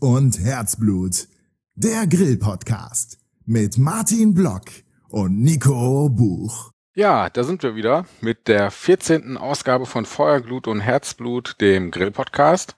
[0.00, 1.28] Und Herzblut.
[1.74, 4.62] Der Grill-Podcast mit Martin Block
[5.10, 6.70] und Nico Buch.
[6.94, 9.36] Ja, da sind wir wieder mit der 14.
[9.36, 12.76] Ausgabe von Feuer, Glut und Herzblut, dem Grill-Podcast.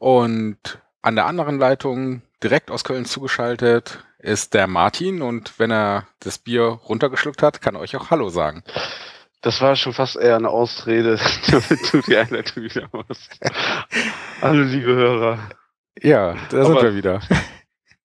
[0.00, 5.22] Und an der anderen Leitung, direkt aus Köln zugeschaltet, ist der Martin.
[5.22, 8.64] Und wenn er das Bier runtergeschluckt hat, kann er euch auch Hallo sagen.
[9.40, 13.38] Das war schon fast eher eine Ausrede, damit du die Einleitung wieder machst.
[14.42, 15.38] Hallo, liebe Hörer.
[16.02, 17.20] Ja, da sind wir wieder.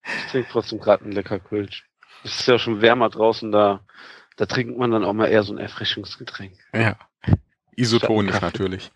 [0.03, 1.85] Ich trinke trotzdem gerade einen lecker Kölsch.
[2.23, 3.81] Es ist ja schon wärmer draußen, da,
[4.35, 6.53] da trinkt man dann auch mal eher so ein Erfrischungsgetränk.
[6.73, 6.97] Ja.
[7.75, 8.91] Isotonisch natürlich.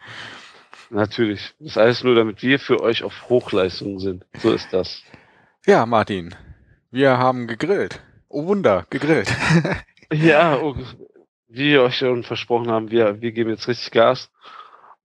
[0.90, 1.54] Natürlich.
[1.60, 4.26] Das ist alles nur, damit wir für euch auf Hochleistung sind.
[4.40, 5.04] So ist das.
[5.66, 6.34] Ja, Martin.
[6.92, 8.02] Wir haben gegrillt.
[8.28, 9.32] Oh Wunder, gegrillt.
[10.12, 10.76] ja, oh,
[11.48, 14.32] wie wir euch schon versprochen haben, wir, wir geben jetzt richtig Gas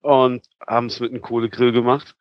[0.00, 2.16] und haben es mit einem Kohlegrill gemacht.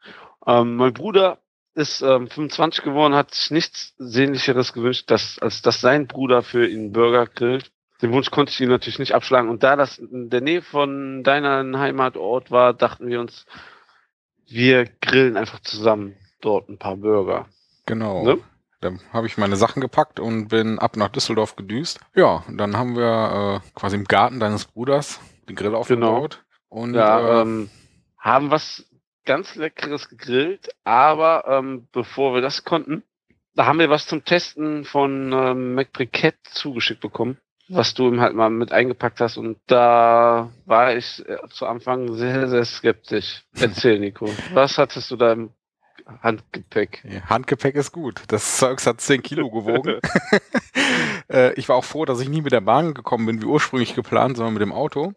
[0.46, 1.40] Ähm, mein Bruder
[1.80, 6.68] ist ähm, 25 geworden, hat sich nichts Sehnlicheres gewünscht, dass, als dass sein Bruder für
[6.68, 7.72] ihn Burger grillt.
[8.02, 9.50] Den Wunsch konnte ich ihm natürlich nicht abschlagen.
[9.50, 13.46] Und da das in der Nähe von deiner Heimatort war, dachten wir uns,
[14.48, 17.48] wir grillen einfach zusammen dort ein paar Burger.
[17.86, 18.24] Genau.
[18.24, 18.40] Ne?
[18.82, 22.00] Dann habe ich meine Sachen gepackt und bin ab nach Düsseldorf gedüst.
[22.16, 25.20] Ja, und dann haben wir äh, quasi im Garten deines Bruders
[25.50, 25.80] den Grill genau.
[25.80, 26.44] aufgebaut.
[26.70, 26.82] Genau.
[26.82, 27.70] Und ja, äh, ähm,
[28.18, 28.86] haben was
[29.26, 33.04] ganz Leckeres gegrillt, aber ähm, bevor wir das konnten,
[33.56, 38.34] da haben wir was zum Testen von ähm, McBriquette zugeschickt bekommen, was du ihm halt
[38.34, 39.38] mal mit eingepackt hast.
[39.38, 43.44] Und da war ich äh, zu Anfang sehr, sehr skeptisch.
[43.60, 44.30] Erzähl, Nico.
[44.54, 45.52] was hattest du da im
[46.22, 47.04] Handgepäck.
[47.04, 48.22] Ja, Handgepäck ist gut.
[48.28, 50.00] Das Zeugs hat 10 Kilo gewogen.
[51.32, 53.96] äh, ich war auch froh, dass ich nie mit der Bahn gekommen bin, wie ursprünglich
[53.96, 55.14] geplant, sondern mit dem Auto.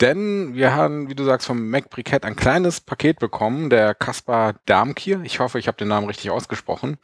[0.00, 3.68] Denn wir haben, wie du sagst, vom Mac Briquette ein kleines Paket bekommen.
[3.68, 6.96] Der Kaspar Darmkier, ich hoffe, ich habe den Namen richtig ausgesprochen,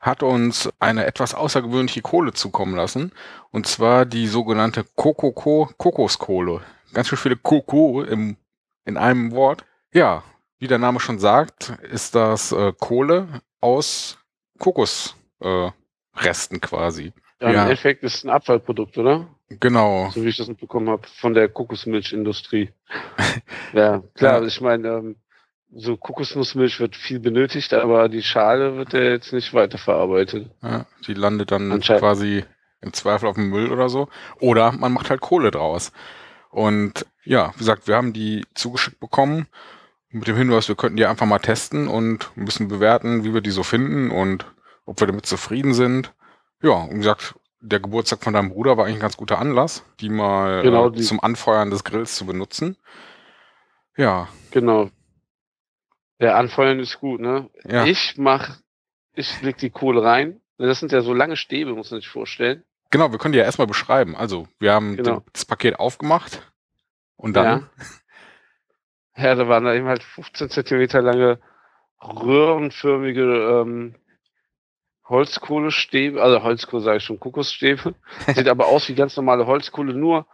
[0.00, 3.12] hat uns eine etwas außergewöhnliche Kohle zukommen lassen.
[3.50, 6.60] Und zwar die sogenannte Kokoko Kokoskohle.
[6.92, 8.36] Ganz schön viele Koko im,
[8.84, 9.64] in einem Wort.
[9.92, 10.22] Ja,
[10.58, 14.18] wie der Name schon sagt, ist das äh, Kohle aus
[14.58, 15.74] Kokosresten
[16.56, 17.12] äh, quasi.
[17.40, 19.26] Ja, ja, im Endeffekt ist es ein Abfallprodukt, oder?
[19.48, 20.10] Genau.
[20.10, 22.70] So wie ich das mitbekommen habe von der Kokosmilchindustrie.
[23.72, 24.46] ja, klar, ja.
[24.46, 25.16] ich meine, ähm,
[25.74, 30.50] so Kokosnussmilch wird viel benötigt, aber die Schale wird ja jetzt nicht weiterverarbeitet.
[30.62, 32.44] Ja, die landet dann quasi
[32.80, 34.08] im Zweifel auf dem Müll oder so.
[34.40, 35.92] Oder man macht halt Kohle draus.
[36.50, 39.46] Und ja, wie gesagt, wir haben die zugeschickt bekommen
[40.10, 43.40] mit dem Hinweis, wir könnten die einfach mal testen und ein bisschen bewerten, wie wir
[43.40, 44.46] die so finden und
[44.86, 46.14] ob wir damit zufrieden sind.
[46.62, 47.34] Ja, und wie gesagt,
[47.66, 50.92] der Geburtstag von deinem Bruder war eigentlich ein ganz guter Anlass, die mal genau, äh,
[50.92, 52.76] die zum Anfeuern des Grills zu benutzen.
[53.96, 54.28] Ja.
[54.50, 54.90] Genau.
[56.20, 57.50] Der Anfeuern ist gut, ne?
[57.64, 57.84] Ja.
[57.84, 58.58] Ich mach,
[59.14, 60.40] ich leg die Kohle rein.
[60.58, 62.62] Das sind ja so lange Stäbe, muss man sich vorstellen.
[62.90, 64.16] Genau, wir können die ja erstmal beschreiben.
[64.16, 65.22] Also, wir haben genau.
[65.32, 66.40] das Paket aufgemacht
[67.16, 67.86] und dann ja.
[69.16, 71.40] Ja, da waren da eben halt 15 Zentimeter lange
[72.02, 73.94] röhrenförmige ähm,
[75.08, 77.94] Holzkohlestäbe, also Holzkohle sage ich schon, Kokosstäbe.
[78.34, 80.26] Sieht aber aus wie ganz normale Holzkohle, nur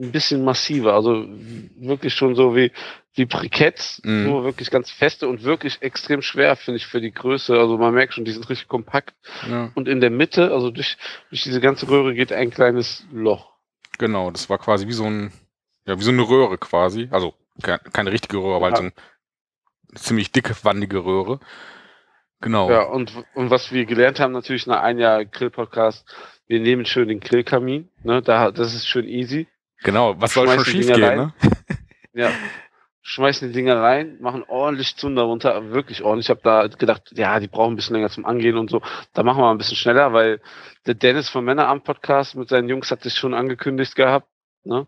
[0.00, 0.94] ein bisschen massiver.
[0.94, 1.26] Also
[1.76, 2.72] wirklich schon so wie,
[3.14, 4.24] wie Briketts, mm.
[4.24, 7.58] nur wirklich ganz feste und wirklich extrem schwer, finde ich, für die Größe.
[7.58, 9.14] Also man merkt schon, die sind richtig kompakt.
[9.48, 9.70] Ja.
[9.74, 10.96] Und in der Mitte, also durch,
[11.28, 13.50] durch diese ganze Röhre geht ein kleines Loch.
[13.98, 15.32] Genau, das war quasi wie so ein,
[15.86, 17.08] ja, wie so eine Röhre quasi.
[17.10, 18.92] Also keine richtige Röhre, aber halt so eine
[19.96, 21.40] ziemlich dicke, wandige Röhre.
[22.40, 22.70] Genau.
[22.70, 26.06] Ja, und, und was wir gelernt haben, natürlich nach einem Jahr Grill-Podcast,
[26.46, 29.46] wir nehmen schön den Grillkamin, ne, da, das ist schön easy.
[29.82, 31.34] Genau, was soll schon schief gehen, ne?
[32.12, 32.30] ja,
[33.02, 36.26] schmeißen die Dinger rein, machen ordentlich Zunder runter, wirklich ordentlich.
[36.26, 38.82] Ich habe da gedacht, ja, die brauchen ein bisschen länger zum Angehen und so.
[39.12, 40.40] Da machen wir mal ein bisschen schneller, weil
[40.86, 44.28] der Dennis vom Männeramt Podcast mit seinen Jungs hat sich schon angekündigt gehabt,
[44.64, 44.86] ne?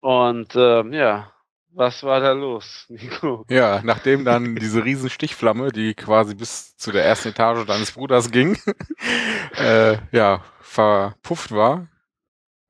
[0.00, 1.32] Und ähm, ja,
[1.76, 3.44] was war da los, Nico?
[3.50, 8.30] Ja, nachdem dann diese riesen Stichflamme, die quasi bis zu der ersten Etage deines Bruders
[8.30, 8.58] ging,
[9.56, 11.88] äh, ja, verpufft war,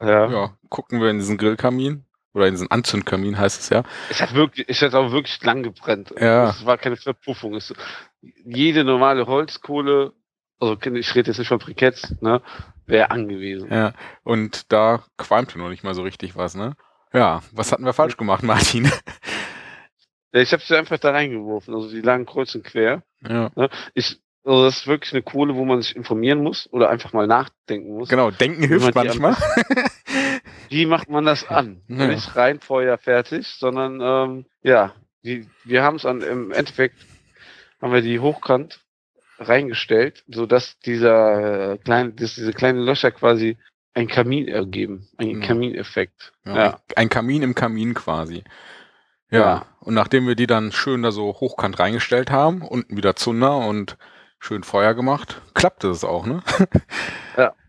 [0.01, 0.31] ja.
[0.31, 2.05] ja, gucken wir in diesen Grillkamin
[2.35, 3.85] oder in diesen Anzündkamin heißt es ja.
[4.11, 6.13] Es hat wirklich, es hat auch wirklich lang gebrennt.
[6.21, 6.51] Ja.
[6.51, 7.55] Es war keine Verpuffung.
[7.55, 7.73] Es,
[8.45, 10.13] jede normale Holzkohle,
[10.59, 12.43] also ich rede jetzt nicht von Briketts, ne,
[12.87, 13.73] wäre angewiesen.
[13.73, 13.93] Ja,
[14.25, 16.77] und da qualmte noch nicht mal so richtig was, ne?
[17.13, 18.91] Ja, was hatten wir falsch gemacht, Martin?
[20.33, 23.03] Ja, ich habe sie einfach da reingeworfen, also die lagen kreuz und quer.
[23.27, 23.51] Ja.
[23.55, 23.71] Ne?
[23.95, 27.27] Ich, also das ist wirklich eine Kohle, wo man sich informieren muss oder einfach mal
[27.27, 28.11] nachdenken muss.
[28.11, 29.35] Genau, denken hilft manchmal.
[30.69, 31.81] wie macht man das an?
[31.89, 32.09] Ja.
[32.09, 34.93] Nicht rein, Feuer, fertig, sondern ähm, ja,
[35.25, 36.97] die, wir haben es im Endeffekt
[37.81, 38.81] haben wir die hochkant
[39.39, 43.57] reingestellt, so dass dieser äh, kleine, dass diese kleinen Löcher quasi
[43.97, 45.47] ein Kamin ergeben, ein Genau.
[45.47, 46.33] Kamineffekt.
[46.45, 46.81] Ja, Ja.
[46.97, 48.45] Ein Kamin im Kamin quasi.
[49.31, 49.39] Ja.
[49.39, 49.67] Ja.
[49.81, 53.97] Und nachdem wir die dann schön da so hochkant reingestellt haben, unten wieder Zunder und
[54.39, 56.43] schön Feuer gemacht, klappte es auch, ne?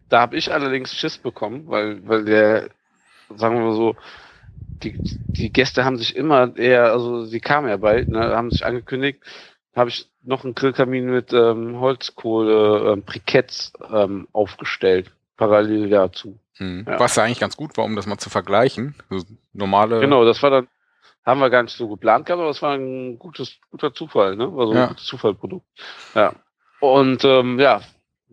[0.09, 2.69] Da habe ich allerdings Schiss bekommen, weil, weil der,
[3.35, 3.95] sagen wir mal so,
[4.83, 4.97] die,
[5.35, 9.21] die Gäste haben sich immer eher, also sie kamen ja bald, ne, haben sich angekündigt,
[9.75, 16.39] habe ich noch einen Grillkamin mit ähm, Holzkohle, ähm, Briketts ähm, aufgestellt, parallel dazu.
[16.57, 16.85] Hm.
[16.87, 16.99] Ja.
[16.99, 18.95] Was ja eigentlich ganz gut war, um das mal zu vergleichen.
[19.09, 19.23] So
[19.53, 19.99] normale.
[19.99, 20.67] Genau, das war dann,
[21.25, 24.53] haben wir gar nicht so geplant gehabt, aber das war ein gutes, guter Zufall, ne?
[24.55, 24.83] War so Ja.
[24.83, 25.65] ein gutes Zufallprodukt.
[26.15, 26.33] Ja.
[26.79, 27.81] Und ähm, ja,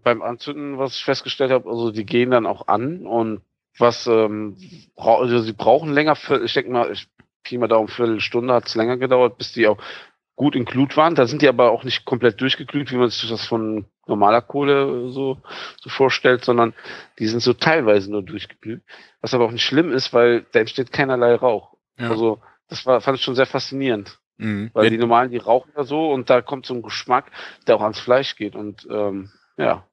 [0.03, 3.43] beim Anzünden, was ich festgestellt habe, also die gehen dann auch an und
[3.79, 4.57] was ähm,
[4.97, 7.09] also sie brauchen länger, für, ich denke mal, ich
[7.43, 9.79] Pi mal Daumen, Viertelstunde hat es länger gedauert, bis die auch
[10.37, 11.15] gut in Glut waren.
[11.15, 15.11] Da sind die aber auch nicht komplett durchgeglüht, wie man sich das von normaler Kohle
[15.11, 15.41] so,
[15.81, 16.75] so vorstellt, sondern
[17.19, 18.83] die sind so teilweise nur durchgeglüht.
[19.21, 21.77] Was aber auch nicht schlimm ist, weil da entsteht keinerlei Rauch.
[21.99, 22.11] Ja.
[22.11, 24.19] Also das war, fand ich schon sehr faszinierend.
[24.37, 24.71] Mhm.
[24.75, 27.31] Weil die normalen, die rauchen ja so und da kommt so ein Geschmack,
[27.67, 28.57] der auch ans Fleisch geht.
[28.57, 29.87] Und ähm, ja,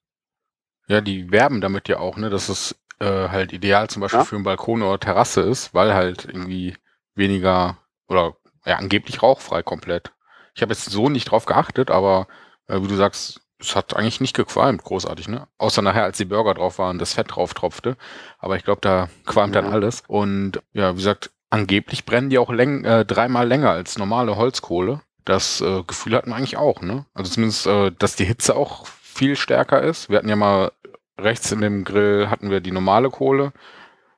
[0.87, 4.25] Ja, die werben damit ja auch, ne, dass es äh, halt ideal zum Beispiel Ja.
[4.25, 6.75] für einen Balkon oder Terrasse ist, weil halt irgendwie
[7.13, 7.77] weniger
[8.07, 8.35] oder
[8.65, 10.11] ja, angeblich rauchfrei komplett.
[10.53, 12.27] Ich habe jetzt so nicht drauf geachtet, aber
[12.68, 15.48] äh, wie du sagst, es hat eigentlich nicht gequalmt, großartig, ne?
[15.57, 17.95] Außer nachher, als die Burger drauf waren, das Fett drauf tropfte.
[18.39, 19.71] Aber ich glaube, da qualmt dann Ja.
[19.71, 20.03] alles.
[20.07, 25.01] Und ja, wie gesagt, angeblich brennen die auch läng äh, dreimal länger als normale Holzkohle.
[25.25, 27.06] Das äh, Gefühl hatten wir eigentlich auch, ne?
[27.13, 30.09] Also zumindest, äh, dass die Hitze auch viel stärker ist.
[30.09, 30.71] Wir hatten ja mal
[31.19, 33.54] rechts in dem Grill hatten wir die normale Kohle,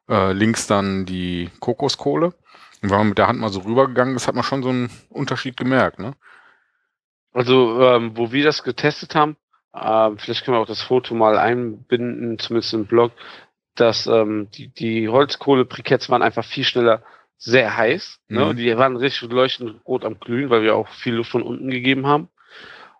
[0.09, 2.33] äh, links dann die Kokoskohle.
[2.83, 4.91] Und wenn man mit der Hand mal so rübergegangen ist, hat man schon so einen
[5.09, 6.13] Unterschied gemerkt, ne?
[7.31, 9.37] also ähm, wo wir das getestet haben,
[9.73, 13.11] ähm, vielleicht können wir auch das Foto mal einbinden, zumindest im Blog,
[13.75, 17.03] dass ähm, die, die Holzkohle-Briketts waren einfach viel schneller
[17.37, 18.19] sehr heiß.
[18.27, 18.41] Ne?
[18.41, 18.49] Mhm.
[18.49, 21.69] Und die waren richtig leuchtend rot am Glühen, weil wir auch viel Luft von unten
[21.71, 22.29] gegeben haben.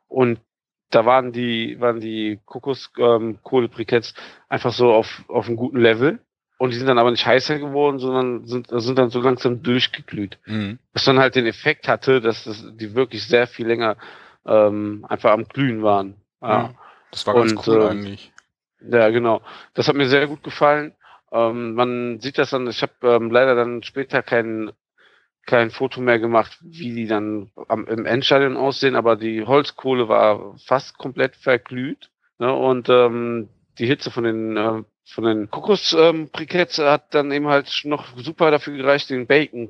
[0.08, 0.40] Und
[0.90, 4.16] da waren die, waren die Kokoskohle-Briketts
[4.50, 6.20] einfach so auf, auf einem guten Level.
[6.64, 10.38] Und die sind dann aber nicht heißer geworden, sondern sind, sind dann so langsam durchgeglüht.
[10.46, 10.80] Mhm.
[10.94, 13.98] Was dann halt den Effekt hatte, dass das, die wirklich sehr viel länger
[14.46, 16.16] ähm, einfach am Glühen waren.
[16.42, 16.48] Ja.
[16.48, 16.74] Ja.
[17.12, 18.32] Das war ganz Und, cool ähm, eigentlich.
[18.80, 19.42] Ja, genau.
[19.74, 20.96] Das hat mir sehr gut gefallen.
[21.34, 24.72] Ähm, man sieht das dann, ich habe ähm, leider dann später kein,
[25.46, 30.56] kein Foto mehr gemacht, wie die dann am, im Endstadion aussehen, aber die Holzkohle war
[30.66, 32.10] fast komplett verglüht.
[32.40, 32.54] Ne?
[32.54, 33.50] Und ähm,
[33.80, 38.76] die Hitze von den äh, von den Kokosbriketts hat dann eben halt noch super dafür
[38.78, 39.70] gereicht, den Bacon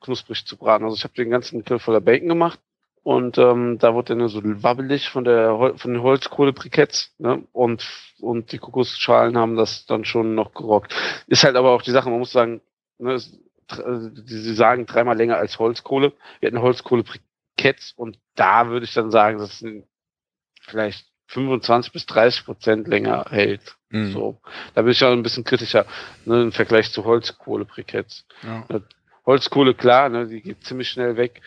[0.00, 0.84] knusprig zu braten.
[0.84, 2.60] Also ich habe den ganzen Grill voller Bacon gemacht
[3.02, 7.42] und ähm, da wurde dann so wabbelig von der von den Holzkohlebriketts ne?
[7.52, 7.86] und
[8.20, 10.94] und die Kokosschalen haben das dann schon noch gerockt.
[11.26, 12.60] Ist halt aber auch die Sache, man muss sagen,
[12.98, 16.12] ne, äh, die- sie sagen dreimal länger als Holzkohle.
[16.40, 19.82] Wir hatten Holzkohlebriketts und da würde ich dann sagen, dass es
[20.62, 23.76] vielleicht 25 bis 30 Prozent länger hält.
[23.90, 24.12] Mhm.
[24.12, 24.40] So,
[24.74, 25.86] da bin ich ja ein bisschen kritischer
[26.24, 28.26] ne, im Vergleich zu Holzkohlebriketts.
[28.42, 28.66] Ja.
[29.24, 31.42] Holzkohle, klar, ne, die geht ziemlich schnell weg.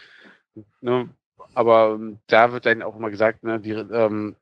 [0.81, 1.09] Ne,
[1.53, 4.35] aber ähm, da wird dann auch immer gesagt, ne, die, ähm,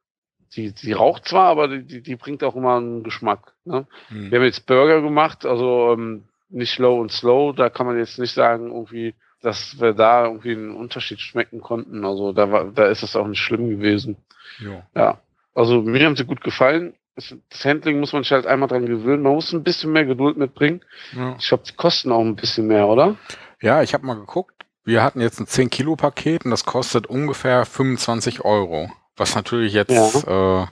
[0.56, 3.53] die, die raucht zwar, aber die, die, die bringt auch immer einen Geschmack.
[3.65, 3.86] Ne?
[4.10, 4.32] Mhm.
[4.32, 8.20] Wir haben jetzt Burger gemacht, also ähm, nicht low und slow, da kann man jetzt
[8.20, 12.06] nicht sagen, irgendwie, dass wir da irgendwie einen Unterschied schmecken konnten.
[12.06, 14.17] Also da war, da ist es auch nicht schlimm gewesen.
[14.60, 14.82] Jo.
[14.96, 15.20] Ja.
[15.58, 16.94] Also mir haben sie gut gefallen.
[17.16, 19.24] Das Handling muss man sich halt einmal dran gewöhnen.
[19.24, 20.82] Man muss ein bisschen mehr Geduld mitbringen.
[21.14, 21.36] Ja.
[21.40, 23.16] Ich glaube, die kosten auch ein bisschen mehr, oder?
[23.60, 24.54] Ja, ich habe mal geguckt.
[24.84, 28.92] Wir hatten jetzt ein 10-Kilo-Paket und das kostet ungefähr 25 Euro.
[29.16, 29.90] Was natürlich jetzt,
[30.28, 30.66] äh,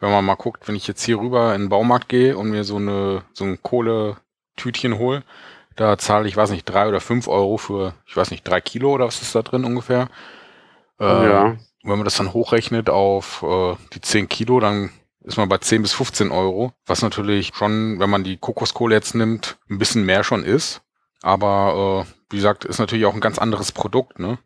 [0.00, 2.64] wenn man mal guckt, wenn ich jetzt hier rüber in den Baumarkt gehe und mir
[2.64, 5.24] so eine so ein Kohletütchen hole,
[5.76, 8.94] da zahle ich, weiß nicht, drei oder fünf Euro für, ich weiß nicht, drei Kilo
[8.94, 10.08] oder was ist da drin ungefähr.
[10.98, 11.56] Äh, ja.
[11.82, 14.90] Wenn man das dann hochrechnet auf äh, die 10 Kilo, dann
[15.24, 19.14] ist man bei 10 bis 15 Euro, was natürlich schon, wenn man die Kokoskohle jetzt
[19.14, 20.82] nimmt, ein bisschen mehr schon ist.
[21.22, 24.38] Aber äh, wie gesagt, ist natürlich auch ein ganz anderes Produkt, ne?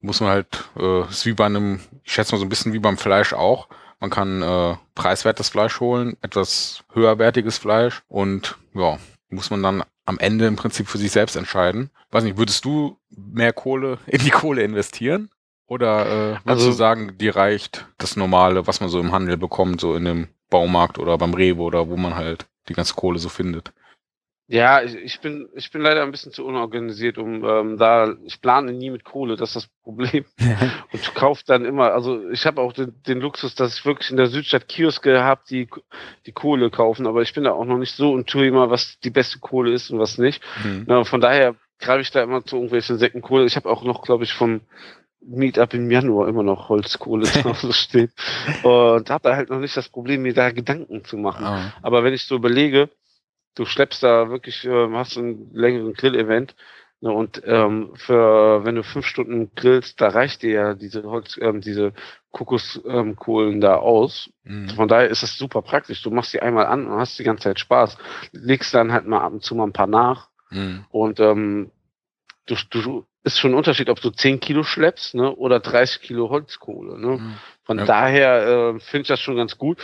[0.00, 2.80] Muss man halt, äh, ist wie bei einem, ich schätze mal so ein bisschen wie
[2.80, 3.68] beim Fleisch auch.
[4.00, 8.98] Man kann äh, preiswertes Fleisch holen, etwas höherwertiges Fleisch und ja,
[9.28, 11.90] muss man dann am Ende im Prinzip für sich selbst entscheiden.
[12.10, 15.30] Weiß nicht, würdest du mehr Kohle in die Kohle investieren?
[15.72, 19.38] Oder äh, würdest Also- du sagen, dir reicht das Normale, was man so im Handel
[19.38, 23.18] bekommt, so in dem Baumarkt oder beim Rewe oder wo man halt die ganze Kohle
[23.18, 23.72] so findet?
[24.48, 28.42] Ja, ich, ich, bin, ich bin leider ein bisschen zu unorganisiert, um ähm, da, ich
[28.42, 30.26] plane nie mit Kohle, das ist das Problem.
[30.92, 34.18] und kaufe dann immer, also ich habe auch den, den, Luxus, dass ich wirklich in
[34.18, 35.70] der Südstadt Kioske habe, die
[36.26, 38.98] die Kohle kaufen, aber ich bin da auch noch nicht so und tue immer, was
[39.00, 40.42] die beste Kohle ist und was nicht.
[40.62, 40.84] Mhm.
[40.86, 43.46] Na, von daher greife ich da immer zu irgendwelchen Säcken Kohle.
[43.46, 44.60] Ich habe auch noch, glaube ich, vom
[45.24, 48.12] Meetup im Januar immer noch Holzkohle zu stehen
[48.62, 51.46] und habe da halt noch nicht das Problem, mir da Gedanken zu machen.
[51.46, 51.72] Oh.
[51.82, 52.90] Aber wenn ich so überlege,
[53.54, 56.54] du schleppst da wirklich, äh, hast einen längeren Grill-Event
[57.00, 61.38] ne, und ähm, für wenn du fünf Stunden grillst, da reicht dir ja diese Holz,
[61.40, 61.92] ähm, diese
[62.30, 64.30] Kokoskohlen ähm, da aus.
[64.44, 64.70] Mhm.
[64.70, 66.02] Von daher ist es super praktisch.
[66.02, 67.98] Du machst die einmal an und hast die ganze Zeit Spaß.
[68.32, 70.28] Legst dann halt mal ab und zu mal ein paar nach.
[70.50, 70.84] Mhm.
[70.90, 71.70] Und ähm,
[72.46, 76.30] du, du ist schon ein Unterschied, ob du 10 Kilo schleppst ne, oder 30 Kilo
[76.30, 76.98] Holzkohle.
[76.98, 77.18] Ne?
[77.18, 77.34] Mhm.
[77.64, 77.84] Von ja.
[77.84, 79.78] daher äh, finde ich das schon ganz gut.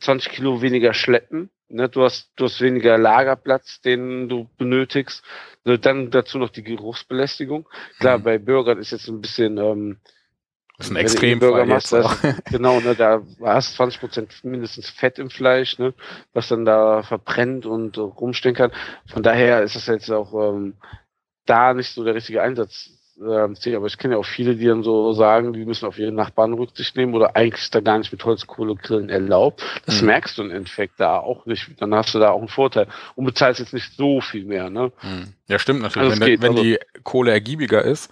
[0.00, 5.22] 20 Kilo weniger schleppen Ne, du, hast, du hast weniger Lagerplatz, den du benötigst.
[5.64, 7.68] Ne, dann dazu noch die Geruchsbelästigung.
[8.00, 8.22] Klar, mhm.
[8.24, 9.56] bei Burgern ist jetzt ein bisschen.
[9.56, 9.98] Ähm,
[10.78, 15.78] das ist ein machst, das, Genau, ne, da hast 20 Prozent mindestens Fett im Fleisch,
[15.78, 15.94] ne,
[16.32, 18.72] was dann da verbrennt und äh, rumstehen kann.
[19.06, 20.74] Von daher ist das jetzt auch ähm,
[21.50, 22.90] da nicht so der richtige Einsatz
[23.20, 26.12] äh, aber ich kenne ja auch viele, die dann so sagen, die müssen auf ihre
[26.12, 29.62] Nachbarn Rücksicht nehmen oder eigentlich ist da gar nicht mit Holzkohle grillen erlaubt.
[29.84, 30.06] Das mhm.
[30.06, 31.68] merkst du im Endeffekt da auch nicht.
[31.78, 34.70] Dann hast du da auch einen Vorteil und bezahlst jetzt nicht so viel mehr.
[34.70, 34.90] Ne?
[35.02, 35.34] Mhm.
[35.48, 36.10] Ja, stimmt natürlich.
[36.10, 38.10] Also wenn, geht, wenn also, die Kohle ergiebiger ist,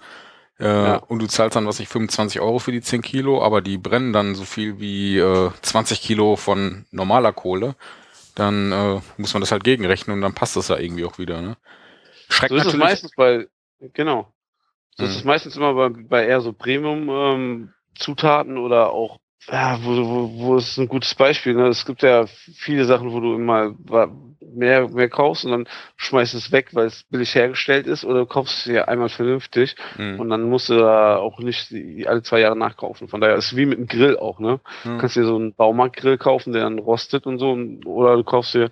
[0.59, 0.95] äh, ja.
[0.97, 4.13] und du zahlst dann, was ich, 25 Euro für die 10 Kilo, aber die brennen
[4.13, 7.75] dann so viel wie äh, 20 Kilo von normaler Kohle,
[8.35, 11.41] dann äh, muss man das halt gegenrechnen und dann passt das ja irgendwie auch wieder.
[11.41, 11.55] Ne?
[12.29, 13.47] Schreckt so ist es meistens bei,
[13.93, 14.31] genau.
[14.97, 15.15] Das mhm.
[15.15, 19.17] ist meistens immer bei, bei eher so Premium-Zutaten ähm, oder auch,
[19.47, 21.55] ja, wo, wo, wo ist ein gutes Beispiel.
[21.55, 21.67] Ne?
[21.67, 23.73] Es gibt ja viele Sachen, wo du immer
[24.53, 25.67] mehr, mehr kaufst und dann
[25.97, 29.75] schmeißt es weg, weil es billig hergestellt ist, oder du kaufst es ja einmal vernünftig
[29.97, 30.19] mhm.
[30.19, 31.73] und dann musst du da auch nicht
[32.05, 33.07] alle zwei Jahre nachkaufen.
[33.07, 34.59] Von daher ist es wie mit einem Grill auch, ne?
[34.83, 34.89] Mhm.
[34.89, 38.53] Du kannst dir so einen Baumarktgrill kaufen, der dann rostet und so, oder du kaufst
[38.53, 38.71] dir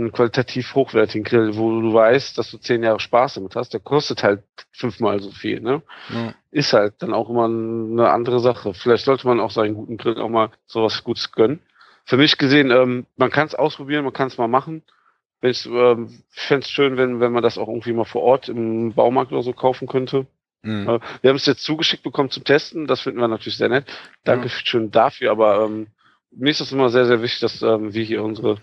[0.00, 3.80] einen qualitativ hochwertigen Grill, wo du weißt, dass du zehn Jahre Spaß damit hast, der
[3.80, 4.42] kostet halt
[4.72, 5.82] fünfmal so viel, ne?
[6.12, 6.34] Ja.
[6.50, 8.74] Ist halt dann auch immer eine andere Sache.
[8.74, 11.60] Vielleicht sollte man auch seinen guten Grill auch mal sowas Gutes gönnen.
[12.04, 14.82] Für mich gesehen, ähm, man kann es ausprobieren, man kann es mal machen.
[15.42, 18.92] Ich ähm, fände es schön, wenn, wenn man das auch irgendwie mal vor Ort im
[18.92, 20.26] Baumarkt oder so kaufen könnte.
[20.62, 20.88] Mhm.
[20.88, 23.86] Äh, wir haben es jetzt zugeschickt bekommen zum Testen, das finden wir natürlich sehr nett.
[24.24, 24.54] Danke ja.
[24.64, 25.86] schön dafür, aber ähm,
[26.32, 28.58] mir ist es immer sehr, sehr wichtig, dass ähm, wir hier unsere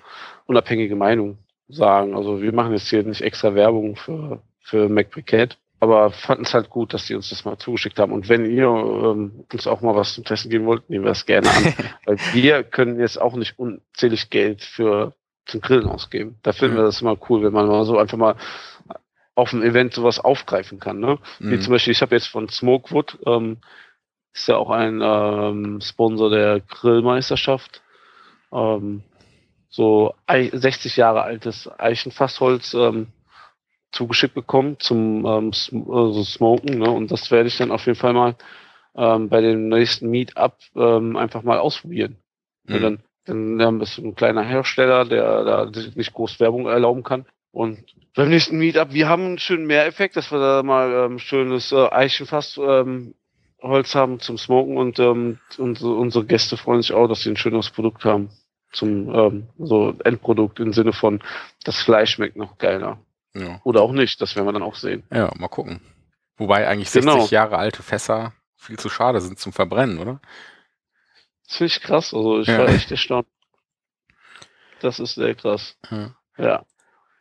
[0.46, 2.16] unabhängige Meinung sagen.
[2.16, 6.70] Also wir machen jetzt hier nicht extra Werbung für, für MacBriquette, aber fanden es halt
[6.70, 8.12] gut, dass die uns das mal zugeschickt haben.
[8.12, 11.26] Und wenn ihr ähm, uns auch mal was zum Testen geben wollt, nehmen wir das
[11.26, 11.74] gerne an.
[12.06, 15.14] Weil wir können jetzt auch nicht unzählig Geld für
[15.46, 16.38] zum Grillen ausgeben.
[16.44, 16.80] Da finden mhm.
[16.80, 18.36] wir das immer cool, wenn man mal so einfach mal
[19.36, 21.00] auf einem Event sowas aufgreifen kann.
[21.00, 21.20] Ne?
[21.40, 21.52] Mhm.
[21.52, 23.58] Wie zum Beispiel, ich habe jetzt von Smokewood, ähm,
[24.34, 27.82] ist ja auch ein ähm, Sponsor der Grillmeisterschaft.
[28.52, 29.04] Ähm,
[29.70, 33.08] so 60 Jahre altes Eichenfassholz ähm,
[33.92, 35.52] zugeschickt bekommen zum ähm,
[35.92, 36.80] also Smoken.
[36.80, 36.90] Ne?
[36.90, 38.36] Und das werde ich dann auf jeden Fall mal
[38.96, 42.18] ähm, bei dem nächsten Meetup ähm, einfach mal ausprobieren.
[42.66, 42.82] Mhm.
[42.82, 45.66] dann, dann ähm, ist ein kleiner Hersteller, der da
[45.96, 47.26] nicht groß Werbung erlauben kann.
[47.52, 47.84] Und
[48.16, 51.90] beim nächsten Meetup, wir haben einen schönen Mehreffekt, dass wir da mal ähm, schönes äh,
[51.90, 53.16] Eichenfass ähm,
[53.62, 57.38] Holz haben zum Smoken und ähm, unsere, unsere Gäste freuen sich auch, dass sie ein
[57.38, 58.30] schönes Produkt haben
[58.72, 61.22] zum ähm, so Endprodukt im Sinne von
[61.64, 63.00] das Fleisch schmeckt noch geiler.
[63.34, 63.60] Ja.
[63.64, 65.04] Oder auch nicht, das werden wir dann auch sehen.
[65.12, 65.82] Ja, mal gucken.
[66.38, 67.26] Wobei eigentlich 60 genau.
[67.28, 70.20] Jahre alte Fässer viel zu schade sind zum Verbrennen, oder?
[71.48, 72.60] Das finde ich krass, also ich ja.
[72.60, 73.28] war echt erstaunt.
[74.82, 75.78] Das ist sehr krass.
[75.90, 76.16] Ja.
[76.38, 76.66] Ja.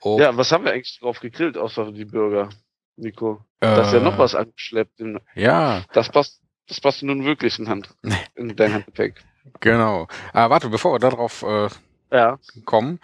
[0.02, 0.18] Oh.
[0.20, 2.50] ja, was haben wir eigentlich drauf gegrillt, außer die Burger,
[2.96, 3.44] Nico?
[3.60, 5.00] Äh, da ist ja noch was angeschleppt.
[5.34, 5.82] ja.
[5.92, 7.94] Das passt, das passt nun wirklich in, Hand,
[8.34, 9.22] in dein Handgepäck.
[9.60, 10.08] Genau.
[10.32, 11.68] Aber warte, bevor wir darauf äh,
[12.10, 12.36] ja.
[12.64, 12.98] kommen,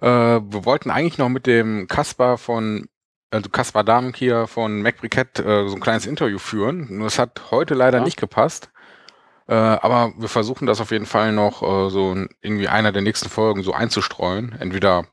[0.00, 2.88] äh, wir wollten eigentlich noch mit dem Kaspar von,
[3.30, 6.88] also Kaspar Dahm hier von MacBriquette äh, so ein kleines Interview führen.
[6.98, 8.04] Nur es hat heute leider ja.
[8.04, 8.70] nicht gepasst.
[9.46, 13.02] Äh, aber wir versuchen das auf jeden Fall noch äh, so in irgendwie einer der
[13.02, 14.56] nächsten Folgen so einzustreuen.
[14.58, 15.06] Entweder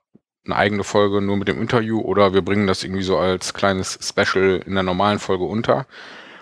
[0.45, 3.99] eine eigene Folge nur mit dem Interview oder wir bringen das irgendwie so als kleines
[4.01, 5.85] Special in der normalen Folge unter.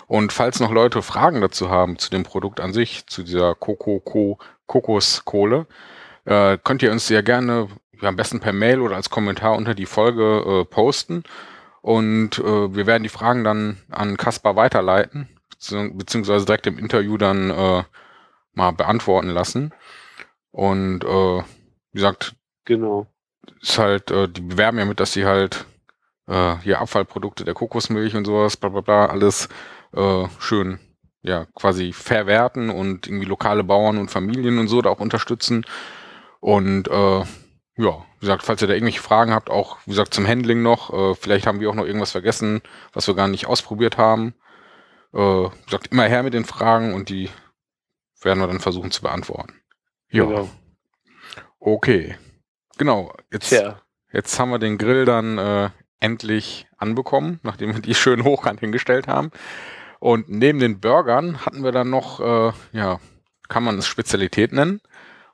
[0.07, 4.37] Und falls noch Leute Fragen dazu haben, zu dem Produkt an sich, zu dieser Coco
[4.67, 5.65] Kokoskohle,
[6.25, 7.67] äh, könnt ihr uns sehr gerne
[8.01, 11.23] ja, am besten per Mail oder als Kommentar unter die Folge äh, posten.
[11.81, 15.27] Und äh, wir werden die Fragen dann an Kaspar weiterleiten,
[15.93, 17.83] beziehungsweise direkt im Interview dann äh,
[18.53, 19.73] mal beantworten lassen.
[20.51, 21.43] Und äh, wie
[21.99, 23.07] gesagt, genau.
[23.61, 25.65] Ist halt, äh, die bewerben ja mit, dass sie halt
[26.27, 29.49] äh, hier Abfallprodukte der Kokosmilch und sowas, bla bla bla, alles
[29.93, 30.79] äh, schön,
[31.21, 35.65] ja, quasi verwerten und irgendwie lokale Bauern und Familien und so da auch unterstützen.
[36.39, 37.19] Und äh,
[37.75, 40.93] ja, wie gesagt, falls ihr da irgendwelche Fragen habt, auch wie gesagt zum Handling noch,
[40.93, 42.61] äh, vielleicht haben wir auch noch irgendwas vergessen,
[42.93, 44.35] was wir gar nicht ausprobiert haben.
[45.13, 47.29] Äh, wie gesagt, immer her mit den Fragen und die
[48.21, 49.53] werden wir dann versuchen zu beantworten.
[50.09, 50.25] Ja.
[50.25, 50.49] Genau.
[51.59, 52.15] Okay.
[52.77, 53.13] Genau.
[53.31, 53.79] Jetzt, Tja.
[54.11, 59.07] jetzt haben wir den Grill dann äh, endlich anbekommen, nachdem wir die schön hochkant hingestellt
[59.07, 59.31] haben.
[59.99, 62.99] Und neben den Burgern hatten wir dann noch, äh, ja,
[63.47, 64.81] kann man es Spezialität nennen.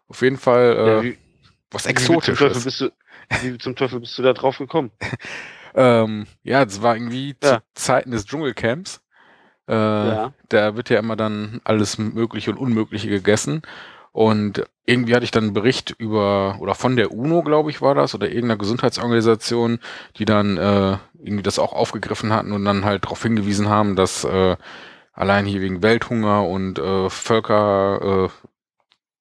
[0.07, 1.17] Auf jeden Fall äh, Ja, wie,
[1.71, 2.63] was wie zum Teufel Exotisches.
[2.65, 2.91] bist du,
[3.41, 4.91] wie zum Teufel bist du da drauf gekommen?
[5.75, 7.57] Ähm, ja, das war irgendwie Ja.
[7.59, 9.01] zu Zeiten des Dschungelcamps.
[9.67, 10.33] Äh, Ja.
[10.49, 13.61] Da wird ja immer dann alles Mögliche und Unmögliche gegessen.
[14.11, 17.95] Und irgendwie hatte ich dann einen Bericht über, oder von der UNO, glaube ich, war
[17.95, 19.79] das, oder irgendeiner Gesundheitsorganisation,
[20.17, 24.23] die dann äh, irgendwie das auch aufgegriffen hatten und dann halt darauf hingewiesen haben, dass
[24.23, 24.57] äh,
[25.13, 28.29] allein hier wegen Welthunger und äh, Völker,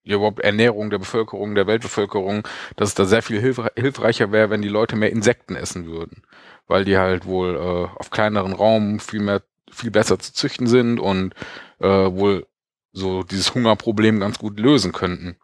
[0.05, 4.49] äh, überhaupt Ernährung der Bevölkerung, der Weltbevölkerung, dass es da sehr viel hilfre hilfreicher wäre,
[4.49, 6.23] wenn die Leute mehr Insekten essen würden.
[6.67, 10.99] Weil die halt wohl äh, auf kleineren Raum viel mehr, viel besser zu züchten sind
[10.99, 11.35] und
[11.81, 12.47] äh, wohl
[12.99, 15.37] so dieses Hungerproblem ganz gut lösen könnten.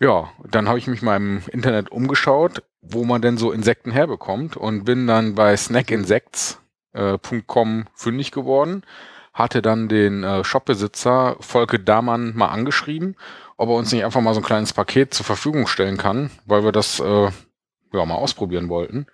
[0.00, 4.56] Ja, dann habe ich mich mal im Internet umgeschaut, wo man denn so Insekten herbekommt
[4.56, 8.84] und bin dann bei snackinsects.com fündig geworden,
[9.34, 13.16] hatte dann den äh, Shopbesitzer Volke Damann mal angeschrieben,
[13.56, 16.62] ob er uns nicht einfach mal so ein kleines Paket zur Verfügung stellen kann, weil
[16.62, 17.30] wir das äh,
[17.92, 19.06] ja mal ausprobieren wollten.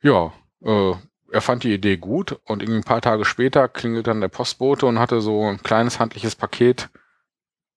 [0.00, 0.32] Ja,
[0.64, 0.94] äh,
[1.32, 4.84] er fand die Idee gut und irgendwie ein paar Tage später klingelt dann der Postbote
[4.86, 6.90] und hatte so ein kleines handliches Paket,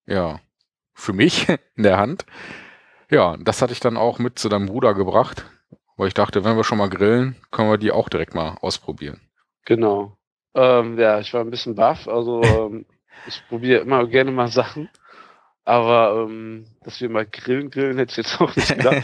[0.05, 0.39] ja,
[0.93, 2.25] für mich in der Hand.
[3.09, 5.45] Ja, das hatte ich dann auch mit zu deinem Bruder gebracht,
[5.95, 9.21] weil ich dachte, wenn wir schon mal grillen, können wir die auch direkt mal ausprobieren.
[9.65, 10.17] Genau.
[10.53, 12.07] Ähm, ja, ich war ein bisschen baff.
[12.07, 12.85] Also ähm,
[13.25, 14.89] ich probiere immer gerne mal Sachen.
[15.63, 19.03] Aber ähm, dass wir mal grillen, grillen, hätte ich jetzt auch nicht gedacht.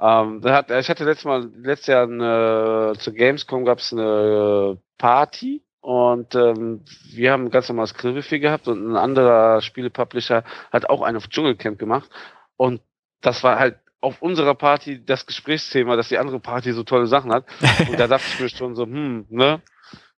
[0.00, 5.62] Ähm, hat, ich hatte letztes Mal, letztes Jahr eine, zur Gamescom gab es eine Party
[5.80, 6.82] und ähm,
[7.12, 11.28] wir haben ein ganz normales Grillbuffet gehabt und ein anderer Spielepublisher hat auch einen auf
[11.28, 12.10] Dschungelcamp gemacht.
[12.56, 12.80] Und
[13.22, 17.32] das war halt auf unserer Party das Gesprächsthema, dass die andere Party so tolle Sachen
[17.32, 17.44] hat.
[17.88, 19.60] Und da dachte ich mir schon so, hm, ne?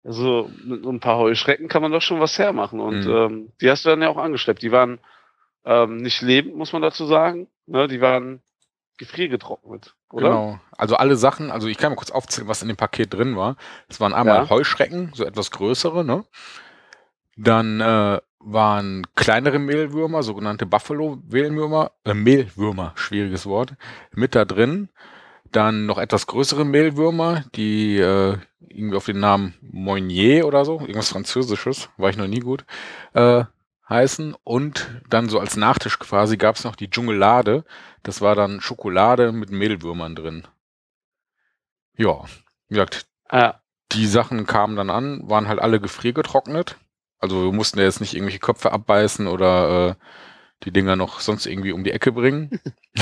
[0.03, 2.79] Also mit ein paar Heuschrecken kann man doch schon was hermachen.
[2.79, 3.11] Und Mhm.
[3.11, 4.63] ähm, die hast du dann ja auch angeschleppt.
[4.63, 4.99] Die waren
[5.63, 7.47] ähm, nicht lebend, muss man dazu sagen.
[7.67, 7.87] Ne?
[7.87, 8.41] Die waren
[9.01, 10.29] gefriergetrocknet, oder?
[10.29, 10.59] Genau.
[10.77, 13.55] Also alle Sachen, also ich kann mal kurz aufzählen, was in dem Paket drin war.
[13.89, 14.49] Es waren einmal Ja.
[14.49, 16.23] Heuschrecken, so etwas größere, ne?
[17.35, 23.73] Dann äh, waren kleinere Mehlwürmer, sogenannte Buffalo-Mehlwürmer, äh, Mehlwürmer, schwieriges Wort,
[24.13, 24.89] mit da drin.
[25.51, 31.09] Dann noch etwas größere Mehlwürmer, die äh, irgendwie auf den Namen Moignier oder so, irgendwas
[31.09, 32.65] Französisches, war ich noch nie gut,
[33.13, 33.43] äh,
[33.91, 34.35] heißen.
[34.43, 37.63] Und dann so als Nachtisch quasi gab es noch die Dschungelade.
[38.01, 40.47] Das war dann Schokolade mit Mehlwürmern drin.
[41.95, 42.23] Ja,
[42.67, 46.77] wie gesagt, Ja, die Sachen kamen dann an, waren halt alle gefriergetrocknet.
[47.19, 49.95] Also wir mussten ja jetzt nicht irgendwelche Köpfe abbeißen oder äh,
[50.63, 52.59] die Dinger noch sonst irgendwie um die Ecke bringen.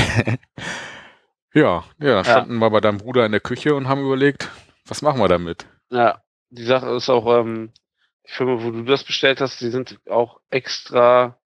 [1.53, 4.49] ja, ja, dann standen wir bei deinem Bruder in der Küche und haben überlegt,
[4.85, 5.65] was machen wir damit?
[5.91, 6.21] ja.
[6.51, 7.71] Die Sache ist auch, ähm,
[8.29, 11.37] die Firma, wo du das bestellt hast, die sind auch extra,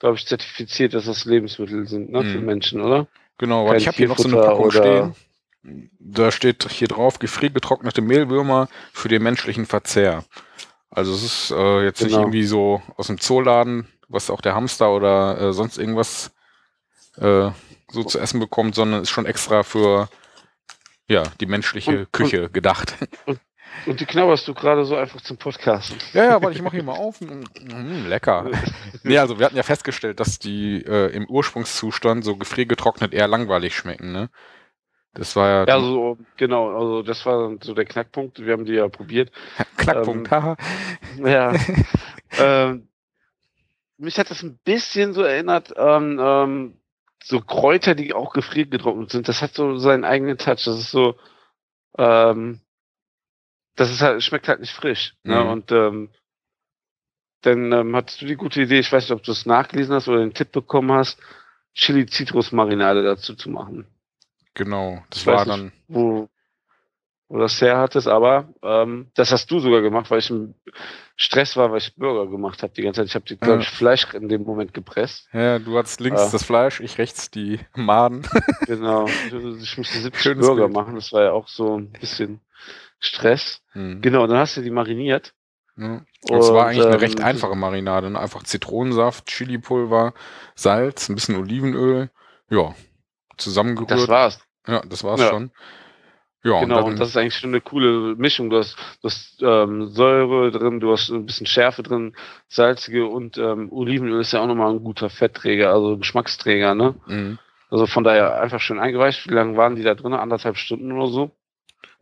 [0.00, 2.24] glaube ich, zertifiziert, dass das Lebensmittel sind, ne?
[2.24, 2.46] Für Mhm.
[2.46, 3.06] Menschen, oder?
[3.38, 5.14] Genau, weil Kein ich habe hier noch so eine Packung stehen.
[6.00, 10.24] Da steht hier drauf, gefriergetrocknete Mehlwürmer für den menschlichen Verzehr.
[10.90, 12.22] Also es ist äh, jetzt nicht Genau.
[12.22, 16.32] irgendwie so aus dem Zooladen, was auch der Hamster oder äh, sonst irgendwas
[17.16, 17.50] äh,
[17.90, 20.08] so zu essen bekommt, sondern ist schon extra für
[21.08, 22.96] ja, die menschliche Und- Küche gedacht.
[23.26, 23.38] Und
[23.86, 25.98] die knabberst du gerade so einfach zum Podcasten.
[26.12, 27.20] Ja, ja, warte, ich mache hier mal auf.
[27.20, 28.50] Mm, lecker.
[29.02, 33.74] Nee, also wir hatten ja festgestellt, dass die äh, im Ursprungszustand so gefriergetrocknet eher langweilig
[33.74, 34.30] schmecken, ne?
[35.14, 38.44] Das war ja, Ja, so, genau, also das war so der Knackpunkt.
[38.44, 39.30] Wir haben die ja probiert.
[39.76, 40.30] Knackpunkt.
[40.30, 40.56] haha.
[41.18, 41.52] Ja.
[42.38, 42.88] ähm,
[43.98, 46.80] mich hat das ein bisschen so erinnert an ähm,
[47.22, 49.28] so Kräuter, die auch gefriergetrocknet sind.
[49.28, 50.64] Das hat so seinen eigenen Touch.
[50.64, 51.14] Das ist so,
[51.98, 52.60] ähm,
[53.76, 55.14] das ist halt, schmeckt halt nicht frisch.
[55.22, 55.42] Ne?
[55.42, 55.50] Mhm.
[55.50, 56.10] Und ähm,
[57.42, 60.08] dann ähm, hattest du die gute Idee, ich weiß nicht, ob du es nachgelesen hast
[60.08, 61.18] oder den Tipp bekommen hast,
[61.74, 63.86] Chili-Zitrus-Marinade dazu zu machen.
[64.54, 66.28] Genau, das Ich war weiß dann, nicht, wo,
[67.28, 70.54] wo das her hattest, aber ähm, das hast du sogar gemacht, weil ich im
[71.16, 73.08] Stress war, weil ich Burger gemacht habe die ganze Zeit.
[73.08, 75.28] Ich habe, glaube ich, Fleisch in dem Moment gepresst.
[75.32, 76.30] Ja, du hattest links Ja.
[76.30, 78.26] das Fleisch, ich rechts die Maden.
[78.66, 79.06] Genau.
[79.06, 79.32] Ich,
[79.62, 80.74] ich musste 70 Schönes Burger Bild.
[80.76, 80.94] machen.
[80.94, 82.40] Das war ja auch so ein bisschen
[83.02, 83.60] Stress.
[83.72, 84.00] Hm.
[84.00, 85.34] Genau, dann hast du die mariniert.
[85.76, 86.02] Ja.
[86.30, 88.10] Und es war eigentlich eine ähm, recht einfache Marinade.
[88.10, 88.18] Ne?
[88.18, 90.14] Einfach Zitronensaft, Chilipulver,
[90.54, 92.10] Salz, ein bisschen Olivenöl.
[92.48, 92.74] Ja,
[93.38, 93.90] zusammengerührt.
[93.90, 94.40] Das war's.
[94.66, 95.28] ja, das war's Ja.
[95.28, 95.50] schon.
[96.44, 98.50] Ja, genau, und und das ist eigentlich schon eine coole Mischung.
[98.50, 102.16] Du hast, du hast ähm, Säure drin, du hast ein bisschen Schärfe drin,
[102.48, 106.96] salzige und ähm, Olivenöl ist ja auch nochmal ein guter Fettträger, also Geschmacksträger, ne?
[107.06, 107.38] Mhm.
[107.70, 109.28] Also von daher einfach schön eingeweicht.
[109.30, 110.12] Wie lange waren die da drin?
[110.14, 111.30] Anderthalb Stunden oder so?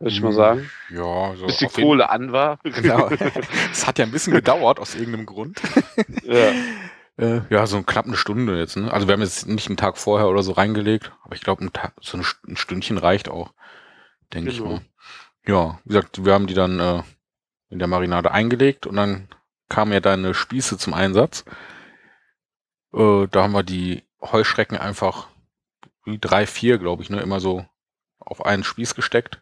[0.01, 0.35] Würde ich mal Mhm.
[0.35, 0.71] sagen.
[0.89, 2.59] Ja, so Bis die Kohle an war.
[2.63, 3.09] Genau.
[3.71, 5.61] Es hat ja ein bisschen gedauert aus irgendeinem Grund.
[6.23, 6.51] ja.
[7.17, 8.77] Äh, ja, so knapp eine Stunde jetzt.
[8.77, 8.91] Ne?
[8.91, 11.69] Also wir haben jetzt nicht einen Tag vorher oder so reingelegt, aber ich glaube,
[12.01, 13.53] so ein, St- ein Stündchen reicht auch,
[14.33, 14.71] denke ich Genau.
[14.71, 14.81] mal.
[15.45, 17.03] Ja, wie gesagt, wir haben die dann äh,
[17.69, 19.27] in der Marinade eingelegt und dann
[19.69, 21.45] kamen ja deine Spieße zum Einsatz.
[22.93, 25.27] Äh, da haben wir die Heuschrecken einfach
[26.05, 27.65] wie drei, vier, glaube ich, ne, immer so
[28.19, 29.41] auf einen Spieß gesteckt.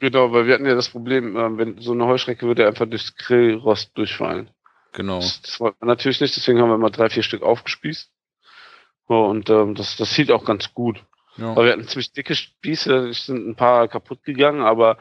[0.00, 3.16] Genau, weil wir hatten ja das Problem, ähm, wenn so eine Heuschrecke würde einfach durchs
[3.16, 4.50] Grillrost durchfallen.
[4.92, 5.16] Genau.
[5.20, 8.10] Das, das wollten wir natürlich nicht, deswegen haben wir mal drei, vier Stück aufgespießt.
[9.06, 11.02] Und ähm, das, das hielt auch ganz gut.
[11.36, 11.54] Ja.
[11.56, 14.98] Weil wir hatten ziemlich dicke Spieße, es sind ein paar kaputt gegangen, aber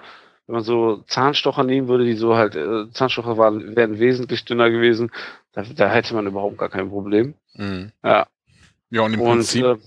[0.48, 4.70] wenn man so Zahnstocher nehmen würde, die so halt, äh, Zahnstocher waren, wären wesentlich dünner
[4.70, 5.12] gewesen,
[5.54, 7.36] da, da hätte man überhaupt gar kein Problem.
[7.54, 7.92] Mhm.
[8.04, 8.28] Ja.
[8.90, 9.64] Ja, und im Und Prinzip.
[9.64, 9.78] äh,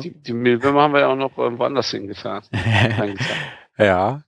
[0.00, 2.42] die, die Mehlwürmer haben wir ja auch noch ähm, woanders hingetan.
[3.82, 4.22] ja.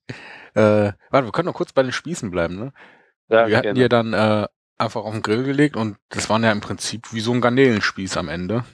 [0.54, 2.72] Äh, warte, wir können noch kurz bei den Spießen bleiben, ne?
[3.28, 4.46] Ja, wir hatten die ja dann äh,
[4.78, 8.16] einfach auf den Grill gelegt und das waren ja im Prinzip wie so ein Garnelenspieß
[8.16, 8.64] am Ende.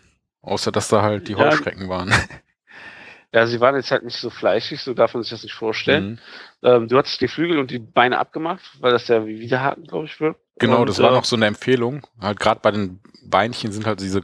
[0.42, 1.38] Außer, dass da halt die Ja.
[1.38, 2.12] Heuschrecken waren.
[3.32, 6.20] ja, sie waren jetzt halt nicht so fleischig, so darf man sich das nicht vorstellen.
[6.62, 6.68] Mhm.
[6.68, 10.06] Ähm, du hattest die Flügel und die Beine abgemacht, weil das ja wie Widerhaken, glaube
[10.06, 10.36] ich, wird.
[10.58, 12.06] Genau, und, das war äh, noch so eine Empfehlung.
[12.20, 14.22] Halt gerade bei den Beinchen sind halt diese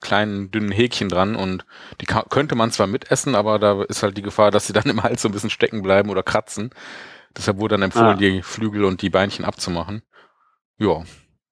[0.00, 1.66] kleinen, dünnen Häkchen dran und
[2.00, 5.02] die könnte man zwar mitessen, aber da ist halt die Gefahr, dass sie dann im
[5.02, 6.70] Hals so ein bisschen stecken bleiben oder kratzen.
[7.36, 8.14] Deshalb wurde dann empfohlen, Ah.
[8.14, 10.02] die Flügel und die Beinchen abzumachen.
[10.78, 11.02] Ja,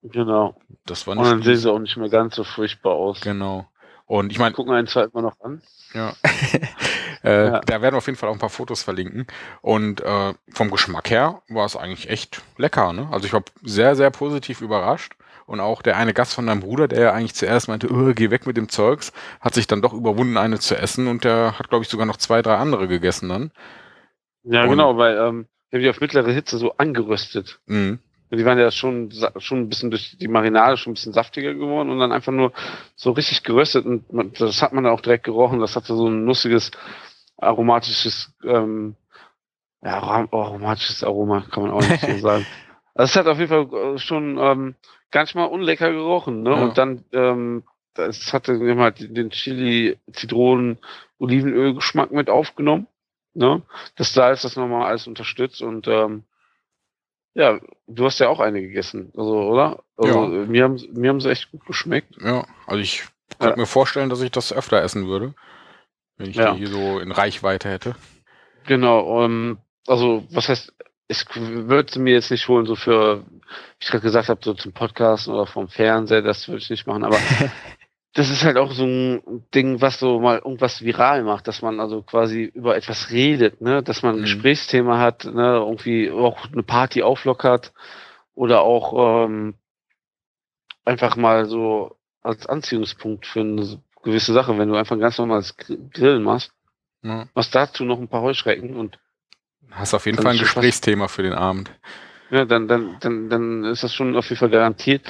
[0.03, 0.55] Genau.
[0.85, 3.19] das war Und dann nicht sehen sie auch nicht mehr ganz so furchtbar aus.
[3.21, 3.67] Genau.
[4.05, 5.61] Und ich meine, Gucken wir einen zwar immer noch an.
[5.93, 6.13] Ja.
[7.23, 7.59] äh, Ja.
[7.59, 9.27] Da werden wir auf jeden Fall auch ein paar Fotos verlinken.
[9.61, 12.93] Und äh, vom Geschmack her war es eigentlich echt lecker.
[12.93, 13.09] Ne?
[13.11, 15.16] Also ich war sehr, sehr positiv überrascht.
[15.47, 18.29] Und auch der eine Gast von deinem Bruder, der ja eigentlich zuerst meinte, "Öh, geh
[18.29, 21.07] weg mit dem Zeugs, hat sich dann doch überwunden, eine zu essen.
[21.07, 23.51] Und der hat, glaube ich, sogar noch zwei, drei andere gegessen dann.
[24.43, 27.59] Ja, Und- genau, weil ähm, wir haben die auf mittlere Hitze so angeröstet.
[27.65, 27.99] Mhm.
[28.29, 31.89] Die waren ja schon, schon ein bisschen durch die Marinade schon ein bisschen saftiger geworden
[31.89, 32.51] und dann einfach nur
[32.97, 35.61] so richtig geröstet und man, das hat man dann auch direkt gerochen.
[35.61, 36.71] Das hatte so ein nussiges,
[37.37, 38.95] aromatisches, ähm,
[39.81, 42.45] ja, arom- aromatisches Aroma, kann man auch nicht so sagen.
[42.95, 44.75] Also es hat auf jeden Fall äh, schon ähm,
[45.13, 46.51] nicht mal unlecker gerochen, ne?
[46.51, 46.63] Ja.
[46.63, 47.63] Und dann, ähm,
[47.95, 50.77] es hatte halt den Chili, Zitronen,
[51.19, 52.87] Olivenöl-Geschmack mit aufgenommen.
[53.33, 53.61] Ne?
[53.95, 56.23] Das Salz, das nochmal alles unterstützt und ähm,
[57.35, 59.83] ja, du hast ja auch eine gegessen, also, oder?
[59.95, 60.45] Also, Ja.
[60.47, 62.15] mir haben mir haben sie echt gut geschmeckt.
[62.19, 63.03] Ja, also ich
[63.37, 65.35] könnte mir vorstellen, dass ich das öfter essen würde.
[66.17, 66.51] Wenn ich Ja.
[66.51, 67.95] die hier so in Reichweite hätte.
[68.65, 70.73] Genau, ähm, also was heißt,
[71.07, 73.39] ich würde mir jetzt nicht holen, so für, wie
[73.79, 77.03] ich gerade gesagt habe, so zum Podcast oder vom Fernseher, das würde ich nicht machen,
[77.05, 77.17] aber
[78.13, 81.79] das ist halt auch so ein Ding, was so mal irgendwas viral macht, dass man
[81.79, 84.23] also quasi über etwas redet, ne, dass man ein Mhm.
[84.23, 87.71] Gesprächsthema hat, ne, irgendwie auch eine Party auflockert
[88.35, 89.53] oder auch ähm,
[90.85, 95.55] einfach mal so als Anziehungspunkt für eine gewisse Sache, wenn du einfach ein ganz normales
[95.57, 96.51] Gr- Grillen machst,
[97.03, 97.27] Ja.
[97.33, 98.99] machst dazu noch ein paar Heuschrecken und
[99.71, 101.71] Hast auf jeden Fall ein Gesprächsthema für den Abend.
[102.29, 105.01] Ja, dann, dann, dann, dann ist das schon auf jeden Fall garantiert,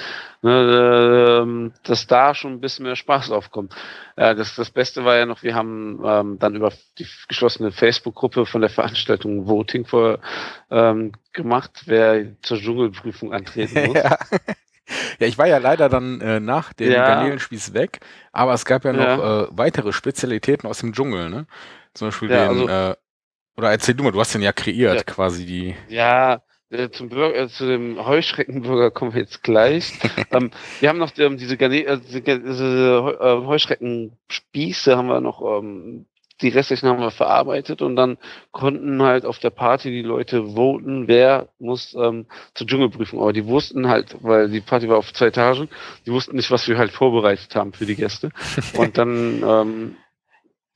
[0.44, 3.74] ne, ähm, dass da schon ein bisschen mehr Spaß aufkommt.
[4.16, 8.46] Ja, das, das Beste war ja noch, wir haben ähm, dann über die geschlossene Facebook-Gruppe
[8.46, 10.20] von der Veranstaltung Voting vor,
[10.70, 13.96] ähm, gemacht, wer zur Dschungelprüfung antreten muss.
[13.96, 14.18] ja.
[15.20, 17.04] ja, ich war ja leider dann äh, nach dem Ja.
[17.08, 18.00] Garnelenspieß weg,
[18.32, 19.44] aber es gab ja noch Ja.
[19.44, 21.48] äh, weitere Spezialitäten aus dem Dschungel, ne?
[21.96, 22.96] Zum Beispiel Ja, den, also- äh,
[23.58, 25.04] oder erzähl du mal, du hast den ja kreiert, Ja.
[25.04, 25.76] quasi die.
[25.90, 29.94] Ja, äh, zum Bürger, äh, zu dem Heuschreckenburger kommen wir jetzt gleich.
[30.32, 36.06] ähm, wir haben noch ähm, diese, Garne äh, diese, äh, Heuschreckenspieße haben wir noch, ähm,
[36.42, 38.18] die restlichen haben wir verarbeitet und dann
[38.52, 43.20] konnten halt auf der Party die Leute voten, wer muss ähm, zur Dschungelprüfung.
[43.20, 45.68] Aber die wussten halt, weil die Party war auf zwei Etagen,
[46.06, 48.30] die wussten nicht, was wir halt vorbereitet haben für die Gäste.
[48.78, 49.96] Und dann ähm,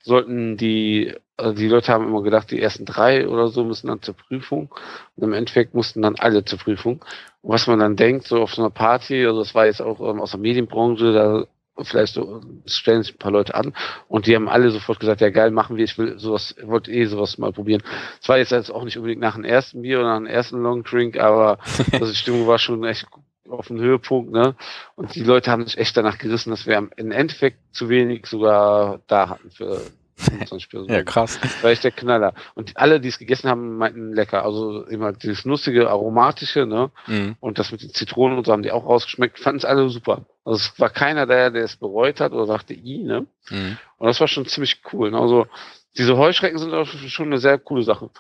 [0.04, 4.02] sollten die, also die Leute haben immer gedacht, die ersten drei oder so müssen dann
[4.02, 4.74] zur Prüfung.
[5.16, 7.04] Und im Endeffekt mussten dann alle zur Prüfung.
[7.42, 10.00] Und was man dann denkt, so auf so einer Party, also das war jetzt auch
[10.00, 11.46] ähm, aus der Medienbranche, da
[11.84, 13.74] vielleicht so, stellen sich ein paar Leute an
[14.08, 17.06] und die haben alle sofort gesagt, ja geil, machen wir, ich will sowas, wollte eh
[17.06, 17.82] sowas mal probieren.
[18.22, 20.62] Es war jetzt, jetzt auch nicht unbedingt nach dem ersten Bier oder nach dem ersten
[20.62, 21.60] Long Drink, aber
[21.94, 23.08] also die Stimmung war schon echt
[23.54, 24.56] auf dem Höhepunkt, ne?
[24.96, 29.00] Und die Leute haben sich echt danach gerissen, dass wir im Endeffekt zu wenig sogar
[29.08, 29.82] da hatten für
[30.16, 30.94] 25 Personen.
[30.94, 31.40] ja, krass.
[31.42, 32.34] Das war echt der Knaller.
[32.54, 34.44] Und alle, die es gegessen haben, meinten lecker.
[34.46, 36.92] Also immer dieses nussige, aromatische, ne?
[37.08, 37.36] Mhm.
[37.40, 39.40] Und das mit den Zitronen und so haben die auch rausgeschmeckt.
[39.40, 40.26] Fanden es alle super.
[40.46, 43.26] Also es war keiner der, der es bereut hat oder sagte, i, ne?
[43.50, 43.78] Mhm.
[43.98, 45.10] Und das war schon ziemlich cool.
[45.12, 45.20] Ne?
[45.20, 45.48] Also
[45.98, 48.12] diese Heuschrecken sind auch schon eine sehr coole Sache.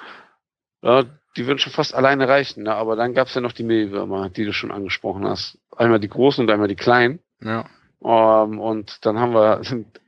[0.82, 1.04] Ja,
[1.38, 2.74] die würden schon fast alleine reichen, ne?
[2.74, 5.58] aber dann gab es ja noch die Mehlwürmer, die du schon angesprochen hast.
[5.76, 7.20] Einmal die großen und einmal die kleinen.
[7.42, 7.66] Ja.
[8.04, 9.62] Ähm, und dann haben wir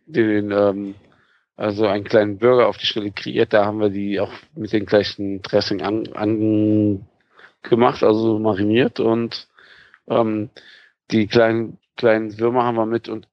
[0.06, 0.96] den, ähm,
[1.56, 3.54] also einen kleinen Burger auf die Stelle kreiert.
[3.54, 7.08] Da haben wir die auch mit dem gleichen Dressing an, an
[7.62, 9.48] gemacht, also mariniert und
[10.08, 10.50] ähm,
[11.12, 13.28] die kleinen kleinen Würmer haben wir mit und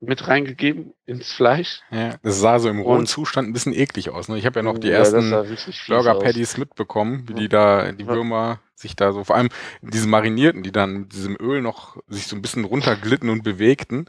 [0.00, 1.80] mit reingegeben ins Fleisch.
[1.90, 2.14] ja.
[2.22, 4.28] Das sah so im rohen Und- Zustand ein bisschen eklig aus.
[4.28, 4.36] Ne?
[4.38, 5.30] Ich habe ja noch die Ja, ersten
[5.88, 6.14] Burger.
[6.18, 7.38] Patties mitbekommen, wie Ja.
[7.38, 8.06] die da, die.
[8.06, 9.48] Würmer sich da so, vor allem
[9.80, 14.04] diese marinierten, die dann mit diesem Öl noch sich so ein bisschen runterglitten und bewegten.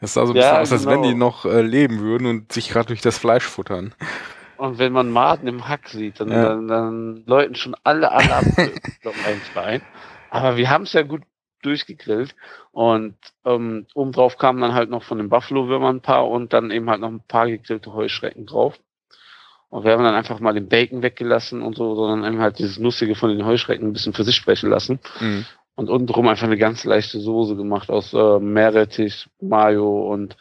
[0.00, 1.08] Das sah so ein bisschen aus, als wenn genau.
[1.08, 3.92] die noch äh, leben würden und sich gerade durch das Fleisch futtern.
[4.56, 8.80] Und wenn man Maden im Hack sieht, dann, dann, dann läuten schon alle Alarmglocken
[9.56, 9.82] ein.
[10.30, 11.22] Aber wir haben es ja gut
[11.64, 12.34] durchgegrillt.
[12.72, 16.88] Und ähm, obendrauf kamen dann halt noch von den Buffalo-Würmern ein paar und dann eben
[16.90, 18.78] halt noch ein paar gegrillte Heuschrecken drauf.
[19.70, 22.78] Und wir haben dann einfach mal den Bacon weggelassen und so, sondern eben halt dieses
[22.78, 25.00] Nussige von den Heuschrecken ein bisschen für sich sprechen lassen.
[25.20, 25.46] Mhm.
[25.74, 30.36] Und untenrum einfach eine ganz leichte Soße gemacht aus äh, Meerrettich, Mayo und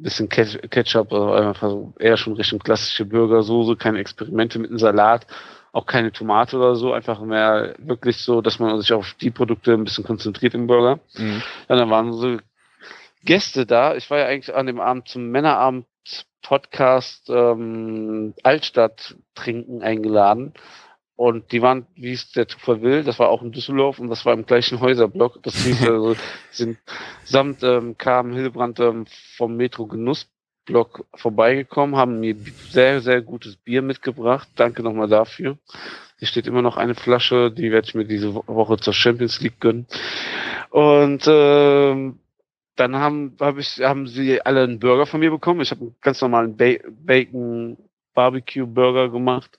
[0.00, 4.78] ein bisschen Ketch- Ketchup, also einfach eher schon Richtung klassische Burgersoße, keine Experimente mit einem
[4.78, 5.26] Salat,
[5.72, 9.74] auch keine Tomate oder so, einfach mehr wirklich so, dass man sich auf die Produkte
[9.74, 11.00] ein bisschen konzentriert im Burger.
[11.16, 11.42] Mhm.
[11.68, 12.38] Ja, dann waren so
[13.24, 13.94] Gäste da.
[13.94, 15.86] Ich war ja eigentlich an dem Abend zum Männerabend
[16.42, 20.54] Podcast ähm, Altstadt trinken eingeladen.
[21.16, 24.24] Und die waren, wie es der Zufall will, das war auch in Düsseldorf und das
[24.24, 25.42] war im gleichen Häuserblock.
[25.42, 26.16] Das hieß also,
[26.52, 26.78] sind
[27.24, 29.04] samt ähm, Carmen Hildebrand ähm,
[29.36, 29.86] vom Metro
[30.68, 32.36] Genussblock vorbeigekommen, haben mir
[32.70, 34.48] sehr, sehr gutes Bier mitgebracht.
[34.56, 35.58] Danke nochmal dafür.
[36.18, 39.40] Hier steht immer noch eine Flasche, die werde ich mir diese Wo- Woche zur Champions
[39.40, 39.86] League gönnen.
[40.70, 42.18] Und ähm,
[42.76, 45.60] dann haben, hab ich, haben sie alle einen Burger von mir bekommen.
[45.60, 47.76] Ich habe einen ganz normalen ba Bacon
[48.14, 49.58] Barbecue Burger gemacht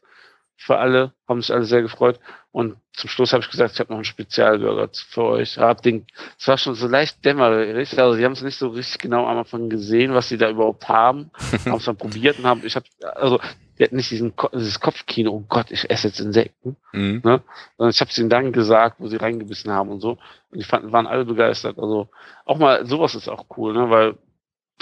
[0.57, 2.19] für alle, haben sich alle sehr gefreut.
[2.51, 5.57] Und zum Schluss habe ich gesagt, ich habe noch einen Spezialburger für euch.
[5.59, 6.07] Hab den,
[6.38, 9.38] es war schon so leicht dämmerig, also sie haben es nicht so richtig genau am
[9.38, 11.29] Anfang gesehen, was sie da überhaupt haben,
[11.65, 12.85] haben es dann probiert und haben, ich habe,
[13.15, 13.39] also
[13.77, 17.21] die hatten nicht diesen, dieses Kopfkino, oh Gott, ich esse jetzt Insekten, Mhm.
[17.23, 20.17] sondern ich habe es ihnen dann gesagt, wo sie reingebissen haben und so.
[20.49, 21.77] Und die fanden, waren alle begeistert.
[21.77, 22.09] Also
[22.45, 23.89] auch mal, sowas ist auch cool, ne?
[23.89, 24.17] Weil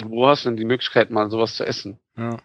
[0.04, 1.98] wo hast du denn die Möglichkeit, mal sowas zu essen?
[2.16, 2.38] Ja.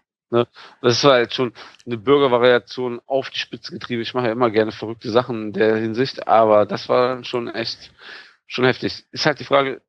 [0.82, 1.54] Das war jetzt schon
[1.86, 4.02] eine Bürgervariation auf die Spitze getrieben.
[4.02, 7.92] Ich mache ja immer gerne verrückte Sachen in der Hinsicht, aber das war schon echt
[8.48, 9.06] schon heftig.
[9.12, 9.82] Ist halt die Frage,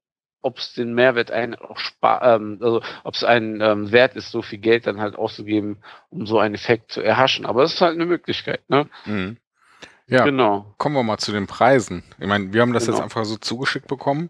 [0.43, 4.43] ob es den Mehrwert einen auch ähm, also ob es einen ähm, wert ist, so
[4.43, 5.79] viel Geld dann halt auszugeben,
[6.11, 7.47] um so einen Effekt zu erhaschen.
[7.47, 8.87] Aber es ist halt eine Möglichkeit, ne?
[9.07, 9.39] Mhm.
[10.07, 10.75] Ja, Genau.
[10.77, 12.05] kommen wir mal zu den Preisen.
[12.19, 12.99] Ich meine, wir haben das Genau.
[12.99, 14.29] jetzt einfach so zugeschickt bekommen.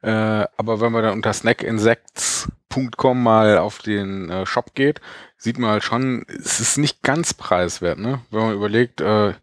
[0.00, 0.10] Äh,
[0.56, 5.00] aber wenn man dann unter snackinsects.com mal auf den äh, Shop geht,
[5.38, 8.20] sieht man halt schon, es ist nicht ganz preiswert, ne?
[8.30, 9.34] Wenn man überlegt, äh,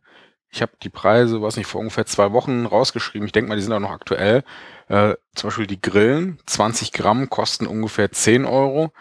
[0.50, 3.26] ich habe die Preise, was nicht, vor ungefähr zwei Wochen rausgeschrieben.
[3.26, 4.44] Ich denke mal, die sind auch noch aktuell.
[4.88, 8.92] Äh, zum Beispiel die Grillen, 20 Gramm kosten ungefähr 10 Euro.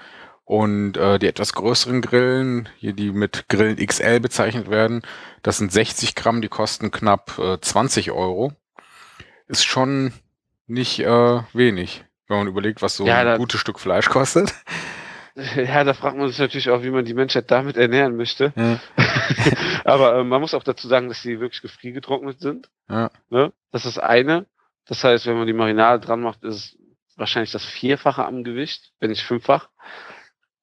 [0.44, 5.02] Und äh, die etwas größeren Grillen, hier die mit Grillen XL bezeichnet werden,
[5.42, 8.52] das sind 60 Gramm, die kosten knapp äh, 20 Euro.
[9.46, 10.12] Ist schon
[10.66, 14.52] nicht äh, wenig, wenn man überlegt, was so Ja, ein gutes Stück Fleisch kostet.
[15.56, 18.52] Ja, da fragt man sich natürlich auch, wie man die Menschheit damit ernähren möchte.
[18.56, 18.80] Ja.
[19.84, 22.70] Aber ähm, man muss auch dazu sagen, dass die wirklich gefriergetrocknet sind.
[22.88, 23.10] Ja.
[23.30, 23.52] Ne?
[23.72, 24.46] Das ist das eine.
[24.86, 26.78] Das heißt, wenn man die Marinade dran macht, ist es
[27.16, 29.68] wahrscheinlich das Vierfache am Gewicht, wenn nicht fünffach.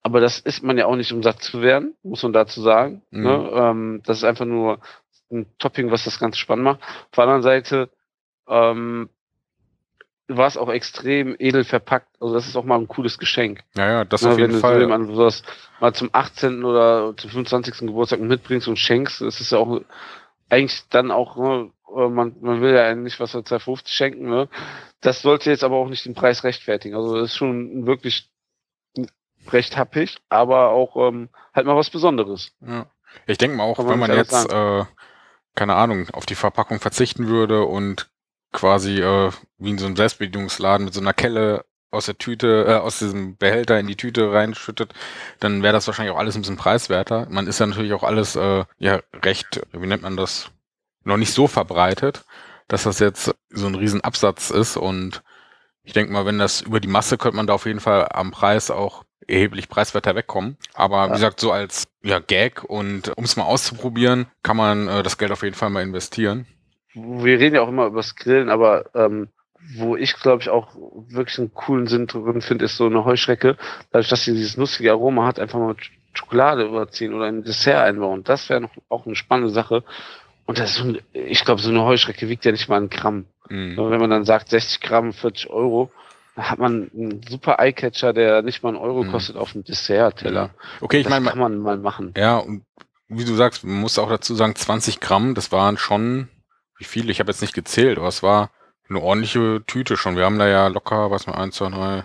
[0.03, 3.03] Aber das isst man ja auch nicht, um satt zu werden, muss man dazu sagen.
[3.11, 3.23] Mhm.
[3.23, 3.51] Ne?
[3.53, 4.79] Ähm, das ist einfach nur
[5.31, 6.81] ein Topping, was das Ganze spannend macht.
[6.81, 7.89] Auf der anderen Seite
[8.47, 9.09] ähm,
[10.37, 12.07] war es auch extrem edel verpackt.
[12.19, 13.61] Also das ist auch mal ein cooles Geschenk.
[13.75, 14.75] Ja, ja, das Na, auf wenn jeden du Fall.
[14.75, 15.43] so jemandem sowas
[15.79, 16.63] mal zum 18.
[16.63, 17.79] oder zum 25.
[17.79, 19.81] Geburtstag mitbringst und schenkst, ist es ja auch
[20.49, 24.49] eigentlich dann auch, ne, äh, man, man will ja nicht was für 250 schenken, ne?
[24.99, 26.95] Das sollte jetzt aber auch nicht den Preis rechtfertigen.
[26.95, 28.29] Also das ist schon wirklich
[29.49, 32.51] recht happig, aber auch ähm, halt mal was Besonderes.
[32.61, 32.85] Ja.
[33.25, 34.85] Ich denke mal auch, Kann man wenn man jetzt, äh,
[35.55, 38.10] keine Ahnung, auf die Verpackung verzichten würde und
[38.51, 42.73] quasi äh, wie in so einem Selbstbedienungsladen mit so einer Kelle aus der Tüte, äh,
[42.75, 44.93] aus diesem Behälter in die Tüte reinschüttet,
[45.39, 47.27] dann wäre das wahrscheinlich auch alles ein bisschen preiswerter.
[47.29, 50.51] Man ist ja natürlich auch alles äh, ja recht, wie nennt man das,
[51.03, 52.25] noch nicht so verbreitet,
[52.67, 55.23] dass das jetzt so ein riesen Absatz ist und
[55.83, 58.31] ich denke mal, wenn das über die Masse könnte man da auf jeden Fall am
[58.31, 60.57] Preis auch erheblich preiswerter wegkommen.
[60.73, 65.03] Aber wie gesagt, so als ja, Gag und um es mal auszuprobieren, kann man äh,
[65.03, 66.45] das Geld auf jeden Fall mal investieren.
[66.93, 69.29] Wir reden ja auch immer über das Grillen, aber ähm,
[69.75, 70.75] wo ich, glaube ich, auch
[71.09, 73.57] wirklich einen coolen Sinn drin finde, ist so eine Heuschrecke.
[73.91, 75.75] Dadurch, dass sie dieses lustige Aroma hat, einfach mal
[76.13, 78.23] Schokolade überziehen oder ein Dessert einbauen.
[78.23, 79.83] Das wäre noch auch eine spannende Sache.
[80.45, 83.25] Und das ist so ich glaube, so eine Heuschrecke wiegt ja nicht mal ein Gramm.
[83.49, 83.77] Mhm.
[83.77, 85.91] Wenn man dann sagt 60 Gramm, 40 Euro,
[86.35, 89.11] dann hat man einen super Eyecatcher, der nicht mal einen Euro Mhm.
[89.11, 90.49] kostet auf dem Dessert-Teller.
[90.81, 92.13] Okay, ich das meine, kann man mal machen.
[92.17, 92.63] ja, und
[93.07, 96.29] wie du sagst, man muss auch dazu sagen, 20 Gramm, das waren schon,
[96.81, 97.11] wie viel?
[97.11, 98.49] Ich habe jetzt nicht gezählt, aber es war
[98.89, 100.15] eine ordentliche Tüte schon.
[100.15, 102.03] Wir haben da ja locker, was mal, eins, zwei, drei,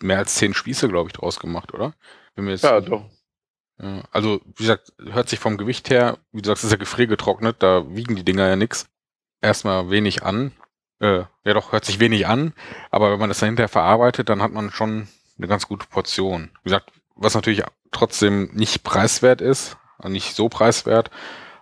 [0.00, 1.92] mehr als zehn Spieße, glaube ich, draus gemacht, oder?
[2.34, 3.04] Wenn wir jetzt, Ja, doch.
[3.78, 7.62] Ja, also, wie gesagt, hört sich vom Gewicht her, wie du sagst, ist ja gefriergetrocknet,
[7.62, 8.88] da wiegen die Dinger ja nix.
[9.42, 10.52] Erstmal wenig an.
[11.00, 12.54] Äh, ja doch, hört sich wenig an,
[12.90, 16.50] aber wenn man das dahinter verarbeitet, dann hat man schon eine ganz gute Portion.
[16.62, 21.10] Wie gesagt, was natürlich trotzdem nicht preiswert ist, nicht so preiswert,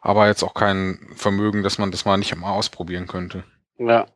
[0.06, 3.42] aber jetzt auch kein Vermögen, dass man das mal nicht mal ausprobieren könnte.
[3.76, 4.06] Ja.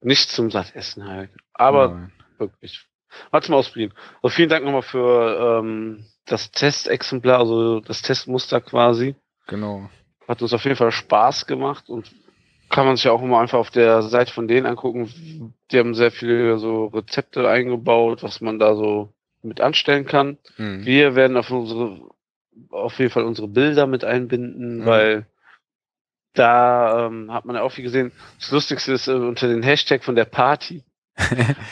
[0.00, 1.30] Nicht zum Sattessen halt.
[1.52, 2.12] Aber Nein.
[2.38, 2.88] wirklich.
[3.30, 3.92] Mal zum Ausprobieren.
[4.22, 9.14] Also vielen Dank nochmal für ähm, das Testexemplar, also das Testmuster quasi.
[9.46, 9.88] Genau.
[10.26, 12.10] Hat uns auf jeden Fall Spaß gemacht und
[12.68, 15.54] kann man sich ja auch immer einfach auf der Seite von denen angucken.
[15.70, 19.12] Die haben sehr viele so Rezepte eingebaut, was man da so
[19.42, 20.38] mit anstellen kann.
[20.56, 20.84] Mhm.
[20.84, 22.00] Wir werden auf unsere,
[22.70, 24.86] auf jeden Fall unsere Bilder mit einbinden, Mhm.
[24.86, 25.26] weil
[26.34, 28.12] da ähm, hat man ja auch viel gesehen.
[28.38, 30.84] Das Lustigste ist äh, unter den Hashtag von der Party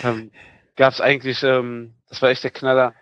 [0.04, 0.30] ähm,
[0.76, 2.94] gab es eigentlich, ähm, das war echt der Knaller.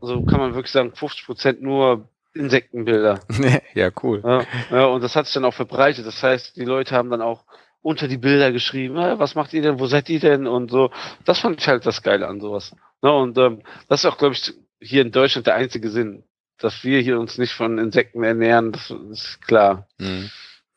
[0.00, 3.20] So kann man wirklich sagen, 50% nur Insektenbilder.
[3.74, 4.22] ja, cool.
[4.24, 6.06] Ja, ja, und das hat sich dann auch verbreitet.
[6.06, 7.44] Das heißt, die Leute haben dann auch
[7.80, 10.90] unter die Bilder geschrieben, "Ah, was macht ihr denn, wo seid ihr denn und so.
[11.24, 12.74] Das fand ich halt das Geile an sowas.
[13.02, 16.22] Ne, und ähm, das ist auch, glaube ich, hier in Deutschland der einzige Sinn,
[16.58, 19.86] dass wir hier uns nicht von Insekten ernähren, das ist klar.
[19.98, 20.30] Mhm.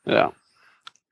[0.04, 0.32] Ja,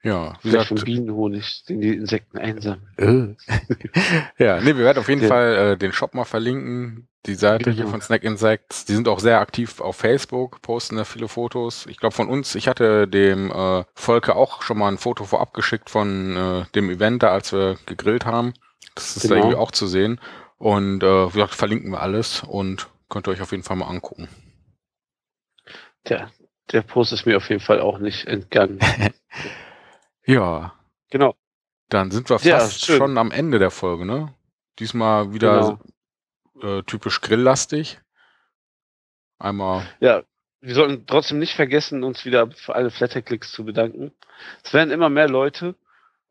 [0.03, 3.37] Ja, wie vielleicht gesagt, vom Bienenhonig, den die Insekten einsammeln.
[4.39, 5.29] ja, nee, wir werden auf jeden Ja.
[5.29, 7.07] Fall äh, den Shop mal verlinken.
[7.27, 7.91] Die Seite hier Genau.
[7.91, 8.87] von Snack Insects.
[8.87, 11.85] Die sind auch sehr aktiv auf Facebook, posten da viele Fotos.
[11.87, 15.53] Ich glaube von uns, ich hatte dem äh, Volker auch schon mal ein Foto vorab
[15.53, 18.55] geschickt von äh, dem Event da, als wir gegrillt haben.
[18.95, 19.41] Das ist da Genau.
[19.49, 20.19] irgendwie auch zu sehen.
[20.57, 23.87] Und äh, wie gesagt, verlinken wir alles und könnt ihr euch auf jeden Fall mal
[23.89, 24.29] angucken.
[26.09, 26.31] Der,
[26.73, 28.79] der Post ist mir auf jeden Fall auch nicht entgangen.
[30.27, 30.75] Ja,
[31.11, 31.35] genau.
[31.89, 32.99] dann sind wir Ja, fast schön.
[32.99, 34.33] schon am Ende der Folge, ne?
[34.79, 35.79] Diesmal wieder
[36.61, 36.79] Genau.
[36.79, 37.99] äh, typisch grilllastig.
[39.39, 40.23] Einmal Ja,
[40.61, 44.13] wir sollten trotzdem nicht vergessen, uns wieder für alle Flatterklicks zu bedanken.
[44.63, 45.75] Es werden immer mehr Leute.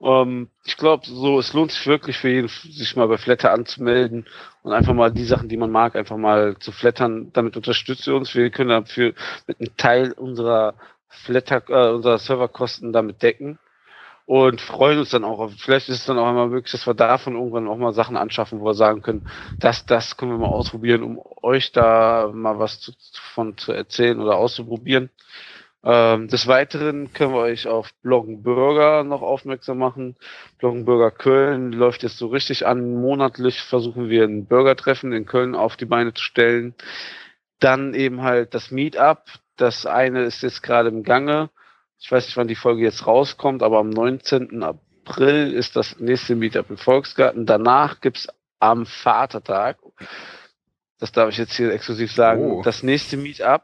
[0.02, 4.26] Ähm, ich glaube, so es lohnt sich wirklich für jeden, sich mal bei Flatter anzumelden
[4.64, 7.32] und einfach mal die Sachen, die man mag, einfach mal zu flattern.
[7.34, 8.34] Damit unterstützt ihr uns.
[8.36, 9.14] Wir können dafür
[9.48, 10.76] mit einem Teil unserer
[11.10, 13.60] Flatter, äh, unserer Serverkosten damit decken.
[14.26, 15.50] Und freuen uns dann auch.
[15.58, 18.60] Vielleicht ist es dann auch einmal möglich, dass wir davon irgendwann auch mal Sachen anschaffen,
[18.60, 19.26] wo wir sagen können,
[19.60, 22.92] das, das können wir mal ausprobieren, um euch da mal was zu,
[23.34, 25.10] von zu erzählen oder auszuprobieren.
[25.82, 30.18] Ähm, des Weiteren können wir euch auf Bloggenburger noch aufmerksam machen.
[30.58, 32.96] Bloggenburger Köln läuft jetzt so richtig an.
[32.96, 36.76] Monatlich versuchen wir ein Burgertreffen in Köln auf die Beine zu stellen.
[37.60, 39.24] Dann eben halt das Meetup.
[39.56, 41.50] Das eine ist jetzt gerade im Gange.
[41.98, 44.64] Ich weiß nicht, wann die Folge jetzt rauskommt, aber am 19.
[44.64, 47.46] April ist das nächste Meetup im Volksgarten.
[47.46, 48.28] Danach gibt's
[48.60, 49.78] am Vatertag,
[51.00, 52.62] das darf ich jetzt hier exklusiv sagen, Oh.
[52.62, 53.64] das nächste Meetup.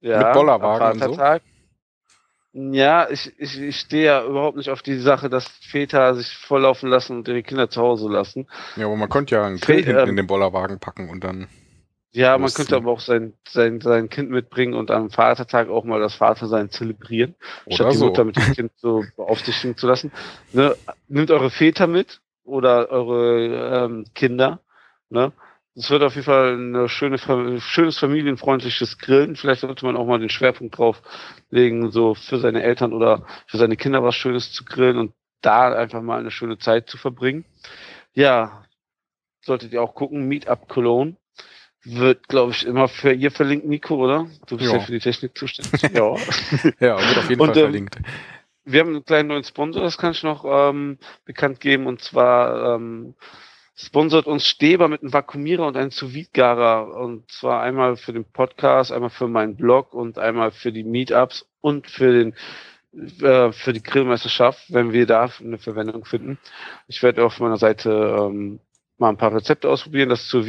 [0.00, 1.22] Ja, Mit Bollerwagen am und so?
[2.56, 6.88] Ja, ich, ich, ich stehe ja überhaupt nicht auf die Sache, dass Väter sich volllaufen
[6.88, 8.46] lassen und ihre Kinder zu Hause lassen.
[8.76, 11.24] Ja, aber man könnte ja einen Fe- Grill hinten ähm, in den Bollerwagen packen und
[11.24, 11.48] dann.
[12.12, 15.98] Ja, man könnte aber auch sein, sein, sein Kind mitbringen und am Vatertag auch mal
[15.98, 17.34] das Vatersein zelebrieren,
[17.66, 18.06] Oder statt die so.
[18.06, 20.12] Mutter mit dem Kind so beaufsichtigen zu lassen.
[20.52, 20.76] Ne?
[21.08, 24.60] Nehmt eure Väter mit oder eure ähm, Kinder.
[25.10, 25.32] Ne?
[25.76, 27.18] Es wird auf jeden Fall ein schöne,
[27.60, 29.34] schönes familienfreundliches Grillen.
[29.34, 31.02] Vielleicht sollte man auch mal den Schwerpunkt drauf
[31.50, 35.72] legen, so für seine Eltern oder für seine Kinder was Schönes zu grillen und da
[35.74, 37.44] einfach mal eine schöne Zeit zu verbringen.
[38.12, 38.64] Ja,
[39.44, 41.16] solltet ihr auch gucken, Meetup Cologne.
[41.86, 44.26] wird, glaube ich, immer für ihr verlinkt, Nico, oder?
[44.46, 44.82] Du bist ja, Ja.
[44.84, 45.82] für die Technik zuständig.
[45.92, 46.16] ja.
[46.80, 47.98] Ja, wird auf jeden Und, Fall ähm, verlinkt.
[48.64, 51.86] Wir haben einen kleinen neuen Sponsor, das kann ich noch ähm, bekannt geben.
[51.86, 53.14] Und zwar ähm,
[53.76, 58.24] sponsert uns Steber mit einem Vakuumierer und einem sous garer Und zwar einmal für den
[58.24, 62.34] Podcast, einmal für meinen Blog und einmal für die Meetups und für den
[63.20, 66.38] äh, für die Grillmeisterschaft, wenn wir da eine Verwendung finden.
[66.86, 68.60] Ich werde auf meiner Seite ähm,
[68.98, 70.08] mal ein paar Rezepte ausprobieren.
[70.08, 70.46] Das sous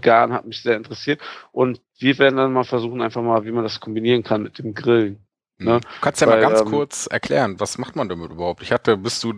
[0.00, 1.20] garen hat mich sehr interessiert.
[1.52, 4.74] Und wir werden dann mal versuchen, einfach mal, wie man das kombinieren kann mit dem
[4.74, 5.24] Grillen.
[5.58, 5.76] ne?
[5.76, 5.80] Mhm.
[5.80, 8.62] Du kannst ja mal Weil, ganz ähm, kurz erklären, was macht man damit überhaupt?
[8.62, 9.34] Ich hatte, bis du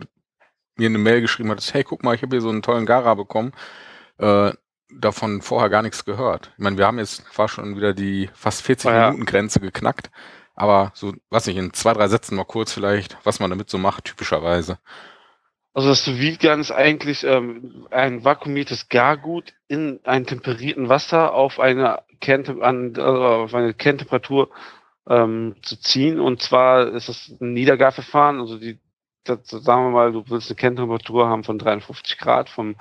[0.76, 3.14] mir eine Mail geschrieben hattest, hey, guck mal, ich habe hier so einen tollen Gara
[3.14, 3.52] bekommen,
[4.18, 4.52] äh,
[4.90, 6.52] davon vorher gar nichts gehört.
[6.56, 9.10] Ich meine, wir haben jetzt fast schon wieder die fast 40 Ah, ja.
[9.10, 10.10] Minuten Grenze geknackt,
[10.54, 13.78] aber so, was nicht, in zwei, drei Sätzen mal kurz vielleicht, was man damit so
[13.78, 14.78] macht, typischerweise.
[15.74, 22.02] Also das sous ist eigentlich ähm, ein vakuumiertes Gargut in ein temperierten Wasser auf eine,
[22.20, 24.48] Kerntem an, also auf eine Kerntemperatur
[25.06, 26.18] ähm, zu ziehen.
[26.18, 28.40] Und zwar ist es ein Niedergarverfahren.
[28.40, 28.85] Also die, das,
[29.26, 32.76] sagen wir mal, du willst eine Kerntemperatur haben von 53 Grad vom,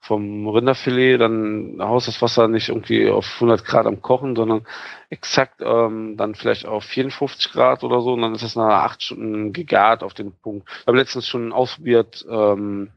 [0.00, 4.66] vom Rinderfilet, dann haust das Wasser nicht irgendwie auf 100 Grad am Kochen, sondern
[5.10, 8.12] exakt ähm, dann vielleicht auf 54 Grad oder so.
[8.12, 10.68] Und dann ist das nach acht Stunden gegart auf den Punkt.
[10.80, 12.90] Ich habe letztens schon ausprobiert, ähm,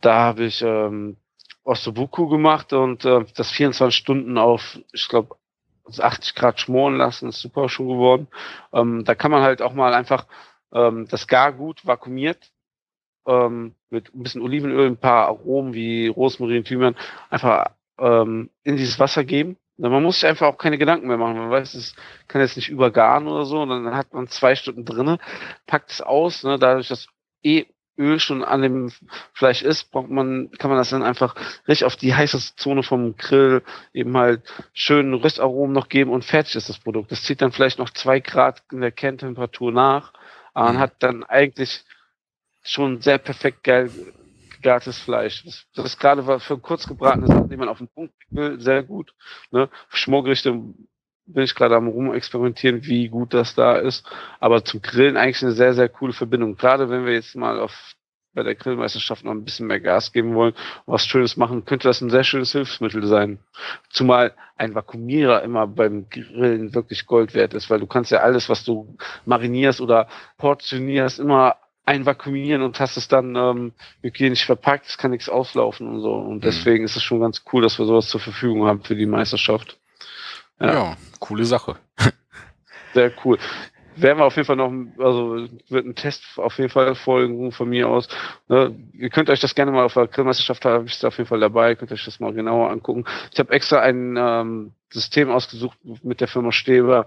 [0.00, 1.16] da habe ich ähm,
[1.64, 5.36] Ossobuku gemacht und äh, das 24 Stunden auf, ich glaube,
[5.98, 8.28] 80 Grad schmoren lassen, ist super schon geworden.
[8.72, 10.26] Ähm, da kann man halt auch mal einfach
[10.74, 12.52] ähm, das Gargut vakuumiert
[13.26, 16.96] ähm, mit ein bisschen Olivenöl, ein paar Aromen wie Rosmarin, Thymian
[17.30, 19.56] einfach ähm, in dieses Wasser geben.
[19.76, 21.38] Na, Man muss sich einfach auch keine Gedanken mehr machen.
[21.38, 21.94] Man weiß, es
[22.28, 23.62] kann jetzt nicht übergaren oder so.
[23.62, 25.18] Und dann hat man zwei Stunden drinne,
[25.66, 26.44] packt es aus.
[26.44, 27.08] Ne, dadurch, dass
[27.42, 27.66] eh
[27.96, 28.90] Öl schon an dem
[29.32, 31.36] Fleisch ist, braucht man, kann man das dann einfach
[31.68, 33.62] richtig auf die heiße Zone vom Grill
[33.92, 37.12] eben halt schön Röstaromen noch geben und fertig ist das Produkt.
[37.12, 40.12] Das zieht dann vielleicht noch zwei Grad in der Kerntemperatur nach.
[40.62, 40.78] Mhm.
[40.78, 41.84] hat dann eigentlich
[42.62, 43.92] schon sehr perfekt geil
[44.50, 45.44] gegartes Fleisch.
[45.44, 48.60] Das, das ist gerade was für kurz gebratene Sachen, die man auf den Punkt will,
[48.60, 49.14] sehr gut.
[49.50, 49.68] Ne?
[49.90, 50.52] Schmorgerichte
[51.26, 54.06] bin ich gerade am rumexperimentieren, wie gut das da ist.
[54.40, 56.56] Aber zum Grillen eigentlich eine sehr, sehr coole Verbindung.
[56.56, 57.94] Gerade wenn wir jetzt mal auf
[58.34, 60.54] bei der Grillmeisterschaft noch ein bisschen mehr Gas geben wollen,
[60.86, 63.38] was Schönes machen, könnte das ein sehr schönes Hilfsmittel sein.
[63.90, 68.48] Zumal ein Vakuumierer immer beim Grillen wirklich Gold wert ist, weil du kannst ja alles,
[68.48, 70.08] was du marinierst oder
[70.38, 71.56] portionierst, immer
[71.86, 73.72] einvakuumieren und hast es dann ähm,
[74.02, 76.14] hygienisch verpackt, es kann nichts auslaufen und so.
[76.14, 79.06] Und deswegen ist es schon ganz cool, dass wir sowas zur Verfügung haben für die
[79.06, 79.78] Meisterschaft.
[80.60, 80.96] Ja, Ja.
[81.20, 81.76] coole Sache.
[82.94, 83.38] Sehr cool.
[83.96, 87.68] Werden wir auf jeden Fall noch, also wird ein Test auf jeden Fall folgen von
[87.68, 88.08] mir aus.
[88.48, 88.74] Ne?
[88.92, 91.40] Ihr könnt euch das gerne mal auf der Grillmeisterschaft, habe ich es auf jeden Fall
[91.40, 93.04] dabei, könnt euch das mal genauer angucken.
[93.32, 97.06] Ich habe extra ein ähm, System ausgesucht mit der Firma Steber,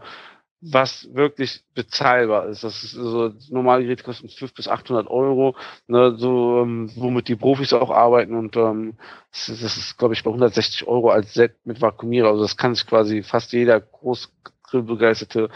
[0.61, 2.63] was wirklich bezahlbar ist.
[2.63, 5.55] Das ist also normale Geräte kosten 500 bis 800 Euro,
[5.87, 8.97] ne, so ähm, womit die Profis auch arbeiten und ähm,
[9.31, 12.29] das ist, das ist glaube ich bei 160 Euro als Set mit Vakuumierer.
[12.29, 15.49] Also das kann sich quasi fast jeder Großgrillbegeisterte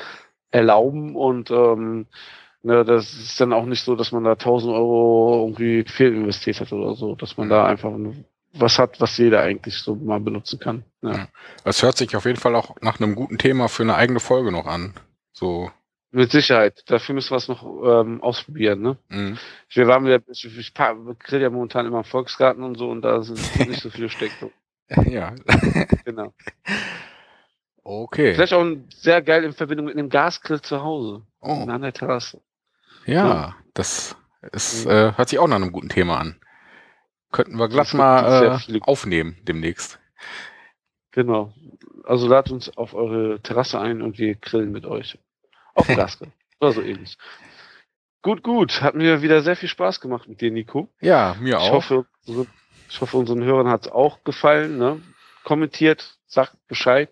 [0.52, 2.06] erlauben und ähm,
[2.64, 6.72] ne, das ist dann auch nicht so, dass man da 1000 Euro irgendwie fehlinvestiert hat
[6.72, 7.91] oder so, dass man da einfach
[8.54, 10.84] was hat, was jeder eigentlich so mal benutzen kann.
[11.02, 11.12] Ja.
[11.12, 11.28] Ja.
[11.64, 14.52] Es hört sich auf jeden Fall auch nach einem guten Thema für eine eigene Folge
[14.52, 14.93] noch an.
[15.32, 15.72] So,
[16.12, 16.84] Mit Sicherheit.
[16.88, 18.82] Dafür müssen wir es noch ähm, ausprobieren.
[18.82, 18.97] Ne?
[19.08, 19.38] mh.
[19.70, 23.22] Wir waren wieder, ich, ich grill ja momentan immer im Volksgarten und so und da
[23.24, 23.39] sind
[23.70, 24.54] nicht so viele Steckdosen.
[25.10, 25.34] ja.
[26.04, 26.34] Genau.
[27.84, 28.36] Okay.
[28.36, 31.24] Vielleicht auch ein, sehr geil in Verbindung mit einem Gasgrill zu Hause.
[31.42, 32.42] Oh, An der Terrasse.
[33.06, 34.16] ja, das
[34.52, 34.92] ist, Mhm.
[34.92, 36.40] äh, hört sich auch nach einem guten Thema an.
[37.32, 40.00] Könnten wir glatt sehr mal äh, aufnehmen demnächst.
[41.12, 41.54] Genau.
[42.04, 45.18] Also ladet uns auf eure Terrasse ein und wir grillen mit euch.
[45.74, 46.32] Auf Gasgrill.
[46.60, 47.18] Oder so ähnlich.
[48.22, 48.82] Gut, gut.
[48.82, 50.90] Hat mir wieder sehr viel Spaß gemacht mit dir, Nico.
[51.00, 51.72] Ja, mir Ich auch.
[51.72, 52.06] hoffe,
[52.90, 54.78] ich hoffe, unseren Hörern hat es auch gefallen.
[54.78, 55.02] Ne?
[55.44, 57.10] Kommentiert, sagt Bescheid.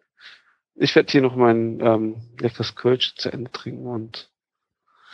[0.81, 4.29] Ich werde hier noch mein ähm, leckeres Kölsch zu Ende trinken und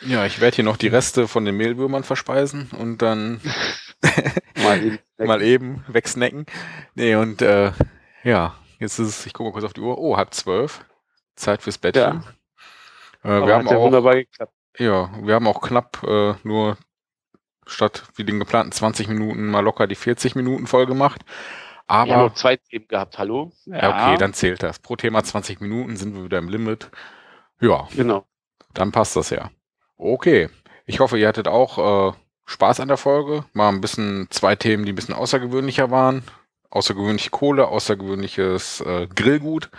[0.00, 3.40] Ja, ich werde hier noch die Reste von den Mehlwürmern verspeisen und dann
[4.62, 6.46] mal eben mal eben wegsnacken.
[6.94, 7.72] Nee, und äh,
[8.22, 9.98] ja, jetzt ist es, ich gucke mal kurz auf die Uhr.
[9.98, 10.84] Oh, halb zwölf.
[11.34, 12.22] Zeit fürs Bettchen.
[13.24, 14.52] Äh, Aber wir haben ja auch, wunderbar geklappt.
[14.78, 16.78] ja, wir haben auch knapp äh, nur
[17.66, 21.22] statt wie den geplanten 20 Minuten mal locker die 40 Minuten voll gemacht.
[21.88, 23.52] Wir haben Aber noch zwei Themen gehabt, hallo?
[23.66, 24.78] ja, okay, dann zählt das.
[24.80, 26.90] Pro Thema 20 Minuten sind wir wieder im Limit.
[27.60, 28.26] Ja, Genau.
[28.74, 29.50] dann passt das ja.
[29.96, 30.48] Okay.
[30.84, 33.44] Ich hoffe, ihr hattet auch äh, Spaß an der Folge.
[33.52, 36.22] Mal ein bisschen zwei Themen, die ein bisschen außergewöhnlicher waren.
[36.70, 39.70] außergewöhnliche Kohle, außergewöhnliches äh, Grillgut.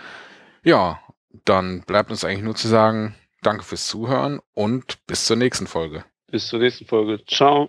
[0.64, 1.00] Ja,
[1.44, 6.04] dann bleibt uns eigentlich nur zu sagen, danke fürs Zuhören und bis zur nächsten Folge.
[6.30, 7.24] Bis zur nächsten Folge.
[7.26, 7.68] Ciao.